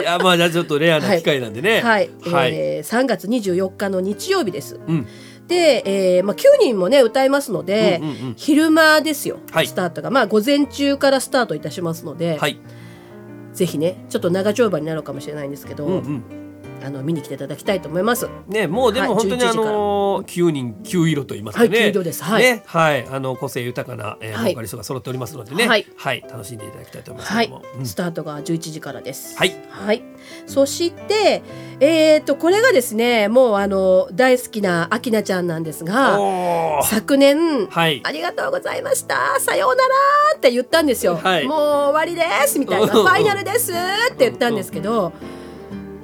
[0.00, 1.80] いやまあじゃあちょっとレアな機会なんでね。
[1.80, 2.52] はい、はい。
[2.54, 4.78] えー3月24日の日曜日です。
[4.86, 5.06] うん。
[5.46, 12.58] で、えーまあ、9人もね歌いますので、うんうんうん昼間ですよ、はいスタートがまあ午前中からスタートいたしますので、はい。
[13.52, 16.43] ぜひねちょっと長丁場になるかもしれないんですけど、うんうん。
[16.84, 18.28] あの見に来ていただきたいと思います。
[18.46, 21.68] ねもうでもはい本当に11あのー九人九色と言いますかね。
[21.68, 22.22] はい九色です。
[22.22, 22.42] はい。
[22.42, 24.44] ねはいあの個性豊かな、えーはい。
[24.46, 25.66] ボーカリストが揃っておりますのでね。
[25.66, 25.86] はい。
[26.28, 27.34] 楽しんでいただきたいと思います。
[27.34, 27.52] はい。
[27.78, 29.36] うん、スタートが11時からです。
[29.38, 29.54] はい。
[29.70, 30.02] はい、
[30.46, 31.42] そして、
[31.80, 36.18] えー、とこれがですねもうあの大好きなあきなちゃんなんですが
[36.84, 38.00] 昨年、はい。
[38.04, 39.40] ありがとうございました。
[39.40, 39.88] さようなら
[40.36, 41.46] って言ったんですよ、はい。
[41.46, 42.94] もう終わりですみたいな。
[42.94, 43.04] うん。
[43.04, 45.12] ファイナルですって言ったんですけど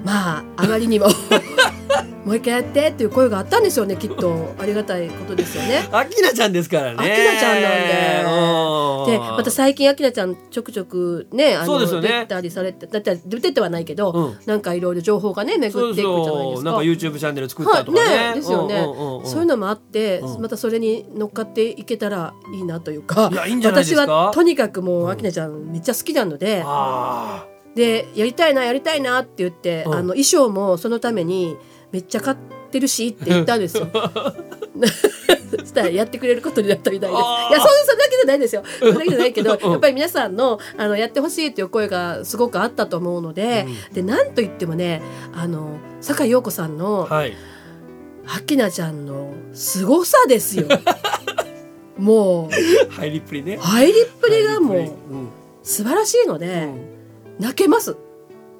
[0.04, 1.06] まああまりにも
[2.24, 4.54] もう一回やってっていう声があったんですよねきっと。
[4.58, 5.88] ありがたいことですよね。
[5.90, 6.96] アキナちゃんですからね。
[6.98, 9.12] アキナちゃんなんで。
[9.12, 12.08] でまた最近あきらちゃんちょくちょくねあのね。
[12.08, 14.38] 出たりされてだって出ててはないけど、うん。
[14.44, 16.30] なんかいろいろ情報がね巡っていくじゃないですか。
[16.56, 18.82] そうなんか YouTube チャンネル作ったとかね,、はい、ねですよね、
[19.24, 20.42] そういうのもあって、うん。
[20.42, 23.30] またそれに乗っかっていけたらいいなというか。
[23.32, 24.02] いやいいんじゃないですか？
[24.02, 29.94] 私はとにかくもうあきなちゃんめっちゃ好きなので、あでやりたいなやりたいなって言って、うん。
[29.94, 31.56] あの衣装もそのために
[31.92, 32.36] めっちゃ買っ
[32.70, 33.88] てるしって言ったんですよ。
[35.50, 37.20] そしたらやってくれることになったみたいです。
[37.20, 38.62] いやそうそれだけじゃないですよ。
[38.78, 39.70] それだけじゃないけど、うん。
[39.72, 45.02] やっぱり皆さんのあのやってほしいっていう声がすごくあったと思うので、でなんといってもね
[45.32, 47.34] あの酒井陽子さんのあはい。
[48.24, 50.68] はきなちゃんの凄さですよ。
[51.98, 52.92] もう。
[52.92, 53.58] 入りっぷりね。
[53.60, 55.28] 入りっぷりがもううん。
[55.62, 56.68] 素晴らしいので。
[57.40, 57.96] 泣けます。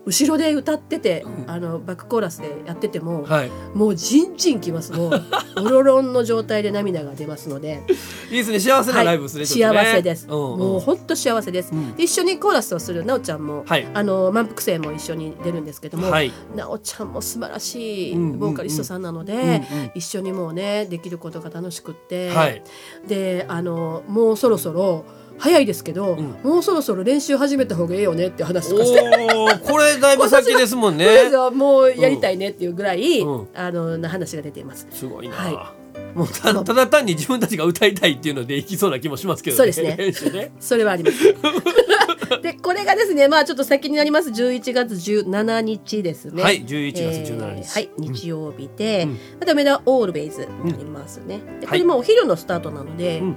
[0.06, 3.50] 後ろで歌ってて、あのバックコーラスでやってても、はい。
[3.74, 4.92] もうじんじんきます。
[4.92, 5.22] もう
[5.56, 7.82] おろろんの状態で涙が出ますので、
[8.30, 8.60] いいですね。
[8.60, 9.80] 幸せなライブですね、ちょっとね。
[9.84, 10.58] 幸せです、うんうん。
[10.58, 11.94] もう本当幸せです、うん。
[11.96, 13.86] で一緒にコーラスをするなおちゃんも、はい。
[13.92, 16.32] あの満腹生も一緒に出るんですけども、はい。
[16.56, 18.38] なおちゃんも素晴らしいうんうんうん。
[18.38, 19.90] ボーカリストさんなので、うんうん。
[19.94, 22.62] 一緒にもうねできることが楽しくって、はい。
[23.06, 25.04] であのもうそろそろ
[25.40, 26.36] 早いですけど、ん。
[26.42, 29.00] もうそろそろ練習始めた方がいいよねって話とかして。
[29.34, 31.06] おおこれだいぶ先ですもんね。
[31.06, 33.48] そうですよもうやりたいねっていうぐらい、うん。
[33.54, 34.86] あのな話が出ています。
[34.90, 35.74] すごいな、は
[36.14, 39.96] もうたただ単に自分たちが歌いたいっていうのでいきそうな気もしますけどそうですね。
[39.96, 40.52] 練 習ね。
[40.60, 41.24] それはあります。
[42.42, 44.28] でこれがですねまあちょっと先になります。
[44.28, 46.42] 11月17日ですね。
[46.42, 49.18] はい11月17日はい日曜日で、うん。
[49.40, 51.40] また梅田オールベイズになりますね。
[51.60, 51.78] でこはい。
[51.78, 53.36] れもお昼のスタートなので、うん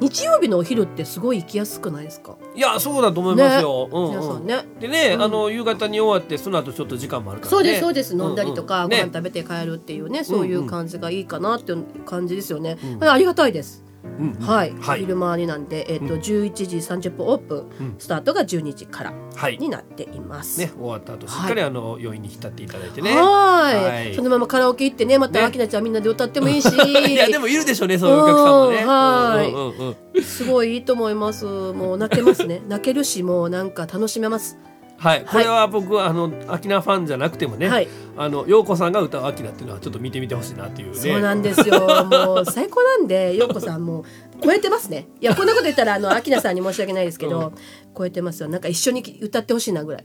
[0.00, 2.36] 日曜日のお昼ってすごい行きやすくないですか？
[2.54, 4.10] いやそうだと思いますよ、うんうん。
[4.10, 4.64] 皆さんね。
[4.80, 5.22] でね、うん。
[5.22, 7.56] あの夕方に終わってその後ちょっと時間もあるからね。
[7.56, 8.16] そうですそうです。
[8.16, 8.90] 飲んだりとか、うんうん。
[8.90, 12.78] ご飯ね食べて帰るっていうねそういう感じがいいかなっていう感じですよね。
[13.00, 13.04] うん。
[13.04, 13.84] ありがたいです。
[14.04, 14.46] うんうん。
[14.46, 15.00] はい、はい。
[15.00, 16.20] 昼間になんで、えっとうん。
[16.20, 17.94] 11時30分オープン、うん。
[17.98, 19.58] スタートが12時からはい。
[19.58, 20.60] になっています。
[20.60, 23.14] ね終わった後しっかりあの余韻に浸っていただいてね。
[23.16, 23.84] はーい。
[23.84, 24.14] はい。
[24.14, 25.32] そのままカラオケ行ってねまね。
[25.32, 26.68] たあきなちゃんみんなで歌ってもいいし。
[26.74, 28.76] いやでもいるでしょうねそういうお客さんもね。
[28.82, 30.22] うんはいうんうんうん。
[30.22, 31.44] すごいいいと思います。
[31.44, 32.62] もう泣けますね。
[32.68, 34.58] 泣けるしもうなんか楽しめます
[35.02, 37.88] はい、これは僕はあのアキナファンじゃなくてもね、はい。
[38.16, 40.92] あの陽子さんが歌うアキナっていうのはちょっと見てみてほしいなっていう。
[40.92, 40.96] ね。
[40.96, 41.80] そうなんですよ。
[42.06, 44.04] もう最高なんでようこさんもう
[44.40, 45.08] 超えてますね。
[45.20, 47.52] いやこんなこと言ったらあのあきなさんに申し訳ないですけど、
[47.98, 48.48] 超えてますよ。
[48.48, 50.04] なんか一緒に歌ってほしいなぐらい。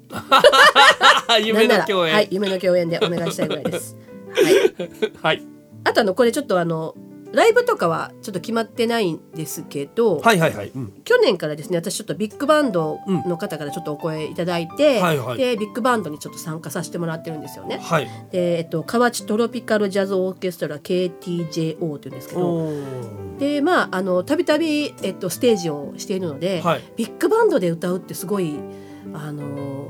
[1.46, 2.16] 夢の共演。
[2.16, 3.96] はい夢の共演でお願いしたいぐらいです。
[4.34, 5.14] はい。
[5.22, 5.44] はい、
[5.84, 6.96] あとあのこれちょっとあの
[7.34, 10.72] ライブとかはちょっと決まってないんですけど、はいはいはい。
[10.76, 17.80] うん去年からですね私ちょっとビッグバンドの方からちょっとお声いただいて、はいはいでビッグバンドにちょっと参加させてもらってるんですよね。
[17.82, 18.08] はい。
[18.32, 22.72] で、えっと、河内トロピカルジャズオーケストラ KTJO っていうんですけど
[23.40, 28.56] でまああのたびたび、えっと、ステージをしているので、はいビッグバンドで歌うってすごい
[29.14, 29.88] あの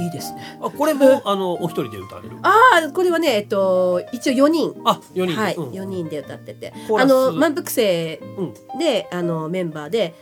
[0.00, 0.58] いいですね。
[0.60, 2.36] あこれもあのお一人で歌われる？
[2.42, 2.54] あ
[2.88, 4.80] あこれはね、えっと、一応4人。
[4.84, 5.42] あ四人で？
[5.42, 5.70] はい、うん。
[5.70, 6.72] 4人で歌ってて。
[6.98, 8.20] あの満腹生
[8.78, 10.14] で、あのメンバーで。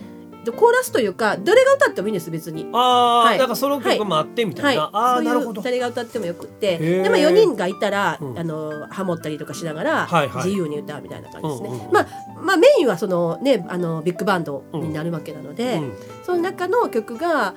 [0.47, 2.69] でコーラスというか誰が歌ってもいいんです別に。
[2.73, 3.39] ああ、はい。
[3.39, 4.75] なんかその曲もあってみたはい。
[4.77, 4.91] い、な。
[4.93, 5.61] ああそういなるほど。
[5.61, 6.79] う誰が歌ってもよくって。
[6.79, 7.03] ー。
[7.03, 8.39] でも4人がいたら、うん。
[8.39, 10.45] あのハモったりとかしながら、はいはい。
[10.45, 12.07] 自由に歌うみたいな感じですね、まあ、
[12.41, 15.93] まあメインはそのねあのビッグバンドになるわけなので、うん。
[16.25, 17.57] その中の曲が、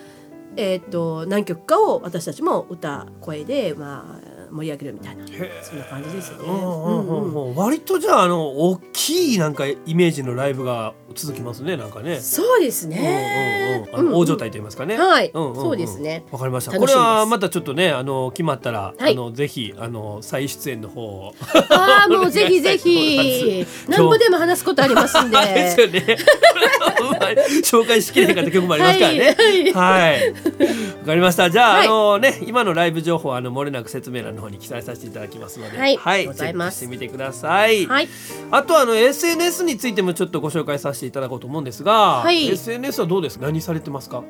[0.55, 7.53] えー、と何曲かを私たちも歌声で、まあ、盛り上げるみたいなへそんな感じですよね。
[7.55, 12.19] 割とじゃああの大きいなんかイメージのライブが続きますねなんかね。
[12.19, 13.85] そうですうんね。
[13.93, 14.97] うんうん、あの大所帯と言いますかね。
[14.97, 16.25] はい、そうですね。
[16.31, 16.77] わかりました。
[16.77, 21.33] これはまたちょっとね、あの決まったら、はいあのぜひあの再出演の方を。
[21.69, 25.37] ああ、もうぜひぜひ、何ぼでも話すことありますんで。
[25.37, 26.17] ですよね。
[27.63, 29.35] 紹介しきれなかった曲もありますからね。
[29.73, 30.31] はい。
[30.31, 31.49] わ、かりました。
[31.49, 37.85] じゃあ、はいあのね、今のライブ情報はあの漏れなく説明欄の方に記載させていただきますので、はいチございますェックしてみてください。
[37.85, 38.07] はい、
[38.51, 43.45] あとあの SNS についてもちょっとご紹介させていただこうと思うんですが、はい SNS はどうですか？
[43.45, 44.23] 何されてますか？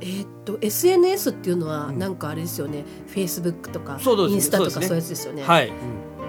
[0.00, 3.98] えーっと SNS っていうのはうんなんかあれですよね、Facebook とか
[4.28, 5.42] インスタとかそういうやつですよね。
[5.42, 5.72] はい。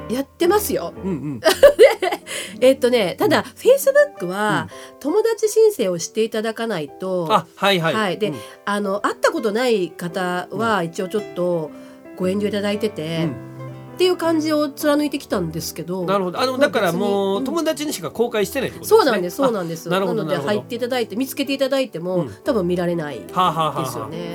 [0.09, 0.93] やってますよ。
[1.03, 1.41] うんうん。
[2.61, 4.69] えーっとね、ただ Facebook は
[4.99, 7.93] 友達申請をしていただかないと、あ、はいはい。
[7.93, 11.71] はいでうんあの会ったことない方は一応ちょっと
[12.18, 13.53] ご遠慮いただいてて、うん。
[13.93, 16.03] っていう感じを貫いてきたんですけど。
[16.05, 16.39] なるほど。
[16.39, 17.43] あのまあだからもううん。
[17.43, 19.88] 友達にしか公開してないってことそうなんです、そうなんです。
[19.88, 22.34] なるほどので入っていただいて見つけていただいても、うん。
[22.43, 24.32] 多分見られないですよね。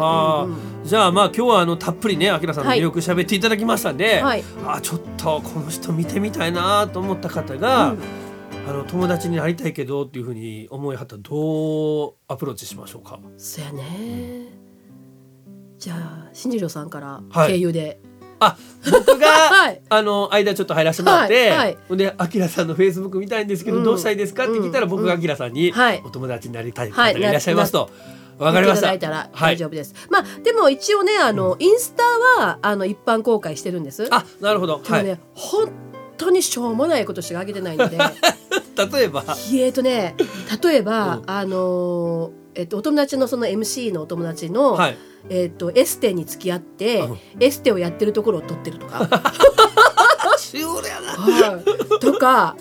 [0.84, 4.44] じゃあまあ今日はあのたっぷりねあきらさんの魅力喋っていただきましたんで、はい。
[4.64, 7.98] あちょっとこの人見てみたいなと思った方が、うん。
[8.68, 13.18] あの友達になりたいけどっていうふうに思いはったらどうアプローチしましょうか？
[13.38, 14.67] そうやね
[15.78, 17.52] じゃあ新次郎さんからはい。
[17.52, 18.00] 経由で、
[18.40, 18.56] あ
[18.90, 19.80] 僕が、 はい。
[19.88, 21.96] あの間ちょっと入らせてもらって、はいはい。
[21.96, 23.84] で「あきらさんのフェイスブック見たいんですけど、うん。
[23.84, 26.02] どうしたらいいですか?」って聞いたら、うん僕があきらさんに、はい。
[26.04, 27.14] お友達になりたい方はい。
[27.14, 27.90] がいらっしゃいますと。
[28.38, 28.92] わかりました。
[28.92, 29.54] いただいたらはい。
[29.54, 32.04] 大丈夫です、まあでも一応ねあの、インスタ
[32.40, 34.08] はあの一般公開してるんです。
[34.10, 34.80] あ、なるほど。
[34.84, 35.18] でもね、はい。
[35.34, 35.72] 本
[36.16, 37.98] 当にしょうもないことしか上げてないので。
[38.92, 40.14] 例えば、えっとね
[40.62, 41.22] 例えば、うん。
[41.26, 44.98] あのえっと、お友達のその MC のお友達の、はい。
[45.30, 47.18] えっと、エステに付き合って、うん。
[47.38, 49.08] エステをやってるところを撮ってるとか。
[50.38, 51.12] シュールやな。
[51.12, 52.56] はい、とか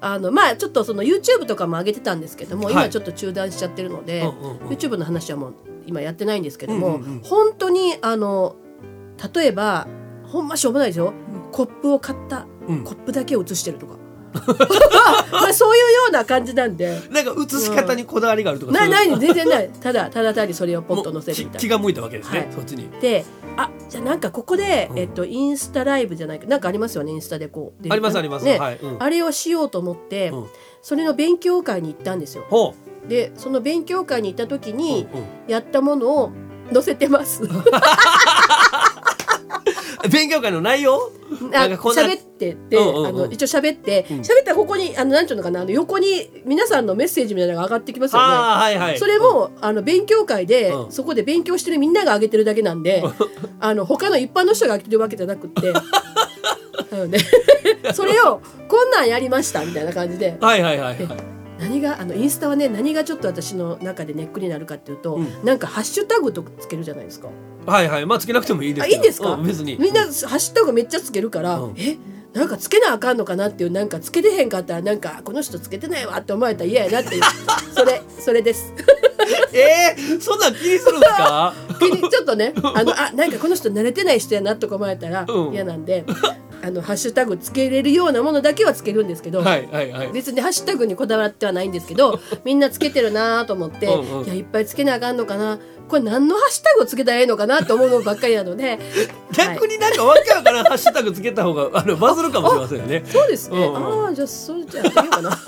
[0.00, 2.72] あのまあちょっとその YouTube とかも上げてたんですけども、はい。
[2.72, 4.68] 今ちょっと中断しちゃってるので、うんうんうん。
[4.68, 5.54] YouTube の話はもう
[5.86, 7.20] 今やってないんですけども、うんうんうん。
[7.22, 8.56] 本当にあの
[9.32, 9.86] 例えば
[10.24, 11.12] ほんましょうもないですよ、
[11.52, 12.46] コップを買った。
[12.68, 12.82] うん。
[12.82, 13.94] コップだけを写してるとか
[15.32, 17.00] まあそういうような感じなんで。
[17.10, 18.72] なんか映し方にこだわりがあるとか。
[18.72, 21.58] ないないそう全然ないただただ単にそれをポッと載せるみたいな。
[21.60, 22.38] 気気が向いたわけですね。
[22.40, 22.88] はいそっちに。
[23.00, 23.24] で
[23.56, 28.44] あじゃあなんかここで、うんえっと、インスタライブじゃないかなんかありますよねインスタでこうありますあります。
[28.44, 28.78] ねはい。
[28.82, 30.46] うんあれをしようと思って、うん
[30.82, 32.44] それの勉強会に行ったんですよ。
[32.50, 32.74] ほ
[33.08, 34.76] でその勉強会に行った時う。
[34.76, 36.32] にうんうんやったものを
[36.72, 37.42] 載せてます。
[40.10, 41.10] 勉強会の内容？
[41.30, 43.06] 喋ってて、うんうんうん。
[43.06, 44.06] あの一応喋って。
[44.10, 44.20] うん。
[44.20, 45.62] 喋ったらここにあのなんていうのかな？
[45.62, 48.34] あの横に皆さんのメッセージみたいなのが上がってきますよね。
[48.34, 48.98] はいはい。
[48.98, 50.92] それもあの勉強会で、うん。
[50.92, 53.02] そこで勉強してるみんなが上げてるだけなんで
[53.60, 55.72] あの他の一般の人が上げてるわけじゃなくって。
[56.90, 57.18] なので
[57.94, 60.36] それをこんなんやりましたみたいな感じで。
[60.40, 61.33] はいはいはいはい。
[61.58, 67.28] 何があのインスタはね何がちょっと私の中でネックになるかっていうと、うんなんかハッシュタグとかつけるじゃないですか
[67.66, 68.06] はいはい。
[68.06, 68.88] まあつけなくてもいいです。
[68.88, 69.76] いいんですか、うん別に。
[69.78, 71.96] みんなハッシュタグめっちゃつけるから、うんえ？
[72.32, 77.22] なんかつけなあかんのかなっていうなんかつけてへんかったらなんかこの人つけてないわって思われたら嫌やなっていう
[77.72, 78.72] それそれです
[79.54, 81.54] えー、そんなん気にするんですか？
[81.78, 86.04] 気にちょっとねあのあなんかこの人慣れてない人やなとか思われたらうん嫌なんで、
[86.64, 90.12] あのハッシュタグつけれるようなものだけはつけるんですけど、はいはいはい。
[90.12, 95.58] 別にハッシュタグにこだわってはないんですけど みんなつけてるなと思ってうんうんいやいっぱいつけなあかんのかな
[95.88, 98.78] これ何のハッシュタグをつけたらええのかなと思うのばっかりなので
[99.36, 103.04] 逆になんかわけわからん ハッシュタグつけた方があのバズるかもしれませんよね。
[103.06, 103.58] そうですね。
[103.58, 105.38] うんうんああ、じゃあ、それじゃあやってみようかな。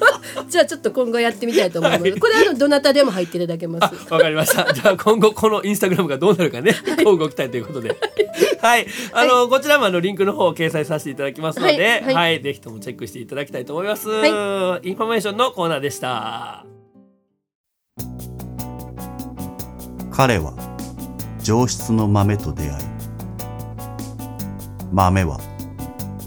[0.48, 2.16] じゃあ、ちょっと今後やってみたいと思います。
[2.16, 4.12] これ、あの、どなたでも入っていただけます。
[4.12, 4.72] わかりました。
[4.72, 6.74] じゃあ今後このインスタグラムがどうなるかね、
[7.04, 7.96] 乞うご期待ということで。
[8.60, 8.86] はい。
[9.12, 14.08] あの、こちらもあのリンクの方を掲載させていただきますので、はいは、はいいぜひともチェックしていただきたいと思います。
[14.08, 16.66] はインフォメーションのコーナーでした。
[20.16, 20.54] 彼は
[21.42, 22.84] 上質の豆と出会い
[24.90, 25.38] 豆は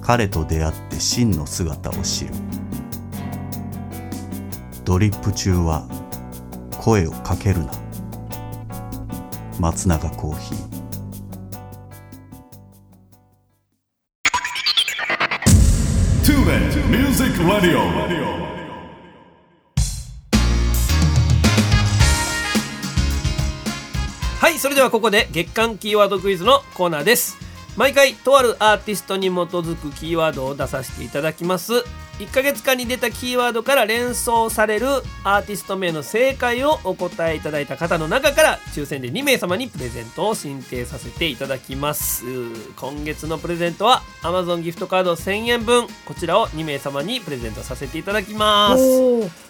[0.01, 2.33] 彼と出会って真の姿を知る
[4.89, 5.87] ドリップ中は
[6.81, 7.71] 声をかけるな
[9.59, 10.57] 松永コーヒー
[16.23, 17.77] TuneIn Music Radio
[24.39, 27.37] はい、それではここで月間キーワードクイズのコーナーです。
[27.77, 31.83] 毎回とあるアーティストに基づくキーワードを出させていただきます。
[32.19, 34.87] 1ヶ月間に出たキーワードから連想される
[35.23, 42.25] アーティスト名の正解をお答えいただいた方の中から抽選で2名様にプレゼントを申請させていただきます。
[42.75, 48.83] 今月のプレゼントは Amazon ギフトカード1000円分こちらを2名様にプレゼントさせていただきます。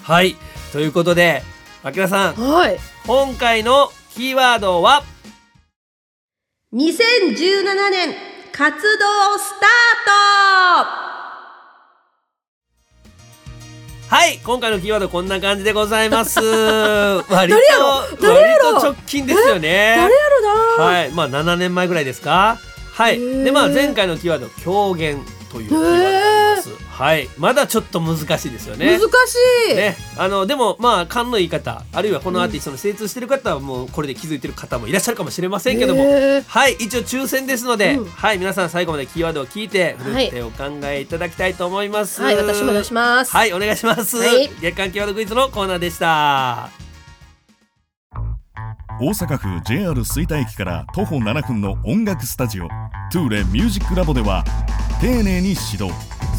[0.04, 0.36] はい、
[0.72, 1.42] ということで、
[1.82, 2.78] あきらさん、はい。
[3.08, 5.04] 今回のキーワードは
[6.72, 6.84] ？2017
[7.90, 8.16] 年
[8.52, 9.66] 活動スタ
[14.10, 16.40] はい今回のキーワードこんな感じでございます。
[16.42, 17.54] 割と割
[18.60, 19.96] と直近ですよね。
[19.98, 20.42] 誰やろ
[20.78, 20.84] な？
[20.84, 22.58] はいまあ7年前ぐらいですか？
[22.94, 26.39] はいでまあ前回のキーワード狂言というキーワード
[26.92, 27.30] はい。
[27.38, 28.98] まだちょっと難しいですよね。
[28.98, 29.08] 難し
[29.72, 36.04] い、ね、あのでもまあ勘のいい方あるいはこのアーティストの精通してる方はもうこれで気づいてる方もいらっしゃるかもしれませんけども。
[36.04, 36.44] へー。
[36.44, 36.74] はい。
[36.74, 38.10] 一応抽選ですので、うん。
[38.10, 38.38] はい。
[38.38, 42.22] 皆さん最後までキーワードを聞いてふるお考えいただきたいと思います。
[42.22, 42.36] はい。
[42.36, 43.32] 私も出します。
[43.32, 43.54] はい。
[43.54, 44.50] お願いします、はい。
[44.62, 46.70] 月間キーワードクイズのコーナーでした。
[49.02, 52.68] 大阪府 JR 吹田駅から徒歩7分の音楽スタジオ
[53.14, 54.44] トゥーレミュージックラボでは
[55.00, 55.90] 丁寧に指導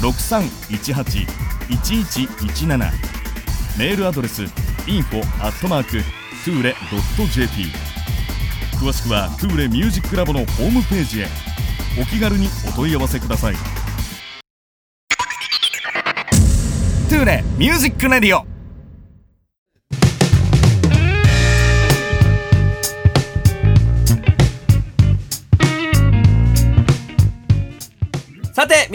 [0.00, 2.78] 6318-1117
[3.78, 4.44] メールアドレス
[4.86, 5.90] info アットマーク
[6.44, 6.76] トゥーレ
[7.32, 7.64] .jp
[8.76, 11.28] 詳しくはトゥーレミュージックラボのホームページへ。
[12.00, 13.54] お気軽にお問い合わせください。
[17.08, 18.55] トゥーレミュージックレディオ。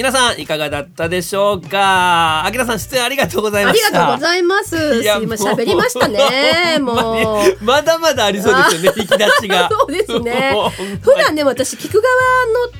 [0.01, 2.43] 皆さんいかがだったでしょうか？
[2.43, 3.88] あきらさん出演ありがとうございました。
[3.88, 4.95] ありがとうございます。
[4.97, 6.79] すいません喋りましたね。
[6.81, 7.63] もう。
[7.63, 10.55] まだまだありそうですよね引き出しがそうですね
[11.03, 12.15] 普段ね私聞く側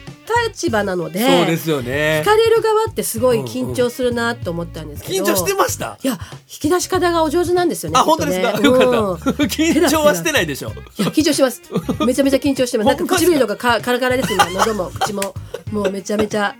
[0.08, 0.11] の
[0.48, 2.22] 立場なのでそうですよね。
[2.24, 5.98] 聞かれる側ってすごい緊張するなと思ったんですけど、緊張してました？
[6.04, 9.14] いや引き出し方がお上手なんですよねあ本当ですか、うん。
[9.16, 10.70] 緊張はしてないでしょ？
[10.70, 11.62] いや緊張してます。
[12.06, 12.88] めちゃめちゃ緊張してます。
[12.88, 15.34] なんか唇とかかカラカラです今喉も口も。
[15.72, 16.54] もうめちゃめちゃ。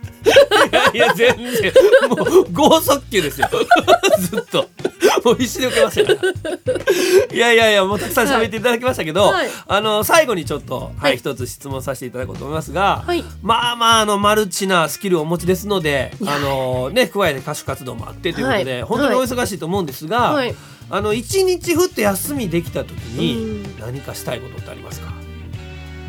[0.94, 1.72] いや全然。
[2.08, 3.48] もう剛速球ですよ。
[4.20, 4.66] ずっと。
[5.22, 9.48] もう必死で受けましたいやいやいやもうたくさん喋っていただきましたけど、はい。
[9.68, 11.18] あの最後にちょっとはい、はい。
[11.18, 13.22] 一つ質問させていただこうと思いますが、はい。
[13.42, 18.82] まあまああのマルチなスキルをお持ちですのであのね加えて歌手活動もあってということで、はい。
[18.82, 20.54] 本当にお忙しいと思うんですが、はい。
[20.90, 23.80] あの一日ふって休みできた時にうん。
[23.80, 25.12] 何かしたいことってありますか、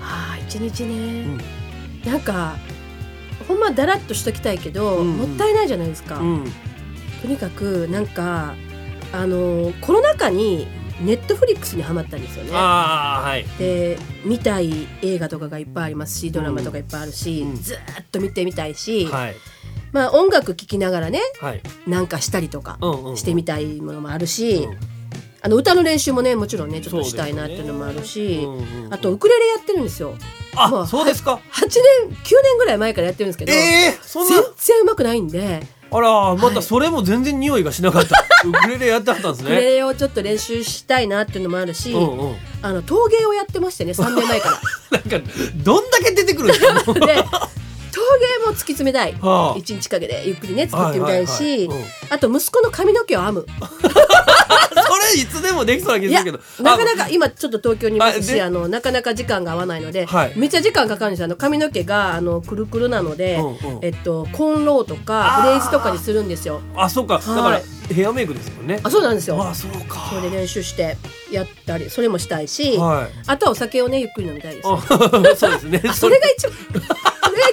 [0.01, 1.39] あー一日ね、
[2.03, 2.11] うん。
[2.11, 2.55] なんか
[3.47, 5.29] ほんまだらっとしときたいけど、うんうん。
[5.29, 6.51] もったいないじゃないですか、うん。
[7.21, 8.55] とにかくなんか
[9.11, 10.67] あのコロナ禍に
[11.03, 12.51] ネットフリックスにハマったんですよね。
[12.51, 13.45] はい。
[13.59, 17.55] で見たい映画とかがいっぱいありますしドラマとかいっぱいあるし、うん。
[17.61, 19.35] ずーっと見てみたいし、はい。
[19.91, 21.61] まあ音楽聴きながらねはい。
[21.87, 23.17] なんかしたりとかうんうんうん。
[23.17, 24.77] してみたいものもあるし、うん。
[25.41, 28.93] あの歌の練習もねもちろんねちょっとしたいなっていうのもあるし、ねうんうんうん。
[28.93, 30.15] あとウクレレやってるんですよ。
[30.55, 31.71] あ、まあそうですか？8年
[32.09, 34.35] 9年ぐらい前からやってるんですけど、ええそんな？
[34.35, 38.23] 全然うまくないんであらまたそれも全然匂いがしなかった。
[38.45, 39.61] ウクレレやってはったんですウクレね。
[39.75, 42.35] レをちょっと練習したいなっていうのもあるし、うんうん。
[42.63, 44.59] あの陶芸をやってましてね3年前か
[44.91, 44.99] ら。
[44.99, 46.93] なんかどんだけ出てくるんですか？
[47.05, 47.23] で
[47.93, 48.01] 陶
[48.41, 49.57] 芸も突き詰めたい、はあ。
[49.57, 51.81] 一日かけてゆっくりね作ってみたいし、はいはいはい。
[51.81, 51.85] うん。
[52.09, 53.45] あと息子の髪の毛を編む。
[53.53, 56.39] それいつでもできそうな気するけど。
[56.63, 60.33] なかなか今ちょっと東京にいますしあのなかなか時間が合わないので、はい。
[60.35, 61.25] めっちゃ時間かかるんですよ。
[61.25, 63.79] あの髪の毛があのくるくるなので、うんうん。
[63.83, 66.61] えっと、コンローとかブレイズとかにするんですよ。
[66.75, 67.15] あ、そうか。
[67.15, 67.63] だからはい
[67.93, 68.79] ヘアメイクですもんね。
[68.81, 69.41] あそうなんですよ。
[69.41, 70.07] あ、そうか。
[70.09, 70.97] それで練習して
[71.31, 73.19] やったりそれもしたいし、はい。
[73.27, 74.81] あとはお酒をねゆっくり飲みたいです、ね、あ
[75.35, 75.83] そうですね。
[75.85, 76.53] あそれが一番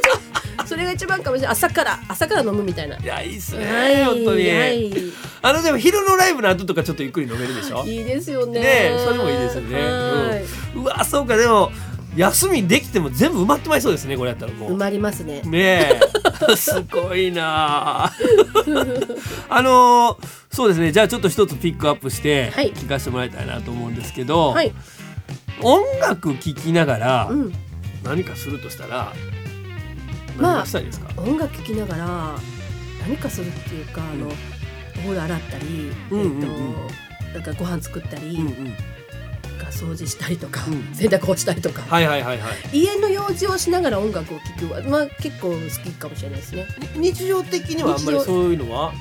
[0.67, 4.03] それが一番かもしれない朝から朝から飲むみたいないやいいっすはね。
[4.03, 4.49] い本当に。
[4.51, 4.91] はい
[5.43, 7.83] あのでも昼のライブの後とかちょっとゆっくり飲めるでしょ？
[7.87, 8.61] いいですよね。
[8.61, 9.75] ねえそれもいいですよね。
[9.83, 10.43] はい
[10.77, 11.71] うんうわそうかでも
[12.17, 14.75] 休みできても全部埋まってまいそうですねこれやったらもう。
[14.75, 15.41] 埋まりますね。
[15.43, 16.01] ね
[16.51, 18.13] え すごいなあ
[19.49, 24.73] あのーそうですねじゃあちょっと一つピックアップしてはい聞かせてもらいたいなと思うんですけど、はい。
[25.63, 27.53] 音楽聴きながらうん。
[28.03, 29.13] 何かするとしたら
[30.37, 30.65] まあ
[31.17, 32.37] 音楽聴きながら
[33.01, 34.31] 何かするっていうかあのお
[34.99, 36.45] 風呂洗ったり、うんうんうん。
[37.35, 40.95] えっとなんかご飯作ったり、うんうん、なんか掃除したりとか、うん。
[40.95, 42.79] 洗濯をしたりとか、はいはいはいはい。
[42.79, 46.67] 家の用事をしながら音楽を聴くはまあ結構好きかもしれないですね。
[46.97, 48.93] 日常的にはあんまりそういうのは？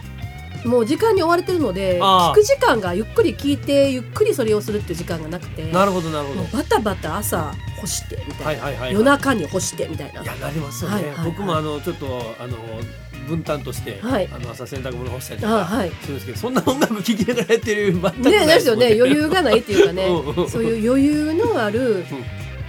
[0.66, 6.42] もう時間に追われてるので聞く時間がゆっくり聞いてゆっくりそれをするっていう時間がなくてなるほどなるほど。
[6.42, 10.22] もうバタバタ朝干してみたいな、はいはいはい夜中に干してみたいな。
[10.22, 11.26] いやなりますよね、はいはいはい。
[11.26, 12.06] 僕もあのちょっと
[12.40, 12.58] あの
[13.28, 14.30] 分担として、はい。
[14.32, 15.92] あの朝洗濯物干したりとかあはい。
[16.02, 18.94] するんですけど、そんな音楽聴きながらやってる全くないね、ですよね。
[19.00, 20.44] 余裕がないっていうかね うん。
[20.44, 22.06] うんそういう余裕のある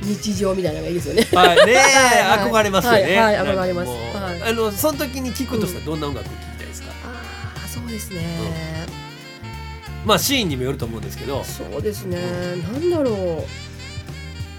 [0.03, 1.27] 日常みたいなのがいいですよね。
[1.33, 1.77] はい、ねえ、
[2.23, 3.01] はい憧れますよね。
[3.01, 3.87] はいはい憧れます。
[3.89, 4.43] もうはい。
[4.43, 6.50] あの、その時に聞くとしたら、どんな音楽聴
[8.09, 8.17] ですか。
[8.17, 8.87] ああそうですね、
[10.07, 11.45] まあ、シーンにもよると思うんですけど。
[11.45, 12.19] そうですね。
[12.73, 13.45] なんだろ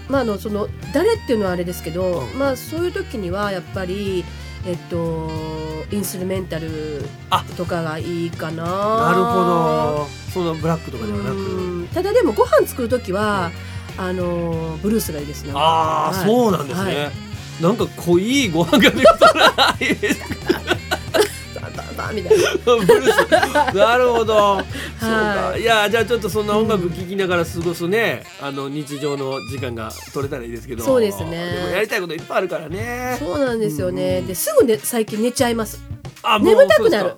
[0.08, 0.12] う。
[0.12, 2.38] まああのその誰っていうのはあれですけど、うん。
[2.38, 4.24] まあそういう時にはやっぱり
[4.66, 5.30] えっと
[5.90, 7.44] インスルメンタルあ。
[7.56, 8.64] とかがいいかな。
[8.64, 10.06] なるほど。
[10.32, 11.36] そのブラックとかではなく。
[11.36, 11.88] うん。
[11.88, 13.50] ただでもご飯作る時は、
[13.98, 15.52] あのブルースがいいですね。
[15.54, 16.26] ああ、はい。
[16.26, 16.94] そうなんですはい。
[16.94, 17.10] ね。
[17.60, 20.20] なんか濃いご飯が出たらいいです
[22.02, 22.86] バンバンバンみたいな。
[22.86, 23.74] ブルース。
[23.76, 24.64] なるほど、そう
[25.00, 25.06] か。
[25.08, 25.62] はい。
[25.62, 30.84] いやじゃあちょっとそんな音楽聴きながら過ごすね、あの日常の時間が取れたらいいですけど。
[30.84, 31.54] そうですね。
[31.54, 33.16] でもやりたいこといっぱいあるからね。
[33.18, 35.80] そうなんですよね、ですぐね最近寝ちゃいます。
[36.22, 37.14] あ眠たくなる。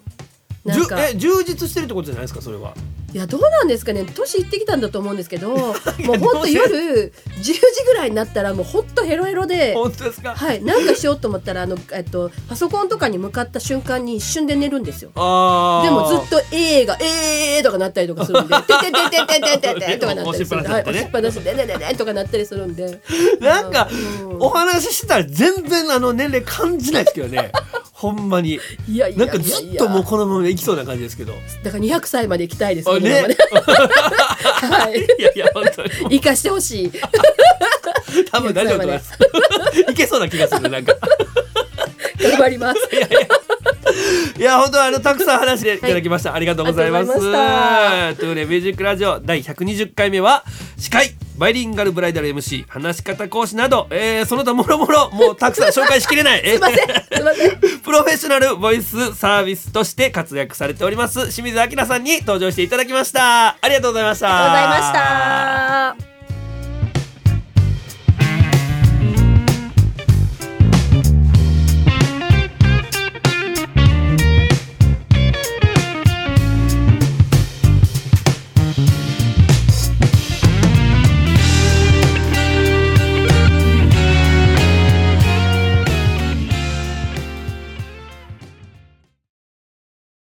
[0.64, 1.06] なんか。
[1.06, 2.74] え充実してるってことじゃないですかそれは
[3.14, 4.04] いやどうなんですかね。
[4.04, 9.72] 年いってきたんだと思うんですけど もうほんと夜10時ぐらいになったらもうほんとヘロヘロで。
[9.74, 10.34] 本当ですか？
[10.34, 15.12] はい、なんかしようと思ったらあの、えっと、パソコンとかに向かった瞬間に一瞬で寝るんですよ。
[15.14, 20.60] でもずっと「えー」が「えー」とかなったりとかするんで「てててててててて」とかなったりする。
[20.60, 23.00] んではい押しっぱなしだってね押しっぱなしで「ねねね」とかなったりするんで。
[23.40, 24.38] なんかうん。
[24.40, 27.52] お話ししてたら全然あの年齢感じないですけどね。
[27.92, 28.58] ほんまに。
[28.88, 31.32] いやいやなんかずっともうこのままいきそうな感じですけど。
[31.62, 33.36] だから200歳まで行きたいですあねこのままね
[34.84, 34.98] はい。
[34.98, 35.90] いやいや本当に。
[36.10, 36.92] 生かしてほしい。
[38.30, 39.90] 多分大丈夫だと思います。
[39.90, 40.94] いけそうな気がするなんか。
[42.20, 42.96] 頑張ります。
[42.96, 43.08] いや
[44.58, 47.00] 本当あのたくさん話していただきました、ありがとうございます。
[47.00, 48.20] ありがとうございました。
[48.20, 50.44] トゥーレミュージックラジオ第120回目は
[50.78, 56.44] 司会バイリンガルブライダル MC 話し方講師など、えー、その他もろもろもうたくさん 紹介しきれない。
[56.44, 56.76] すすいません。
[56.76, 57.80] すいません。
[57.82, 63.56] プロフェッショナルボイスサービスとして活躍されております清水明さんに登場していただきました。
[63.60, 64.28] ありがとうございました。
[64.28, 66.13] ありがとうございました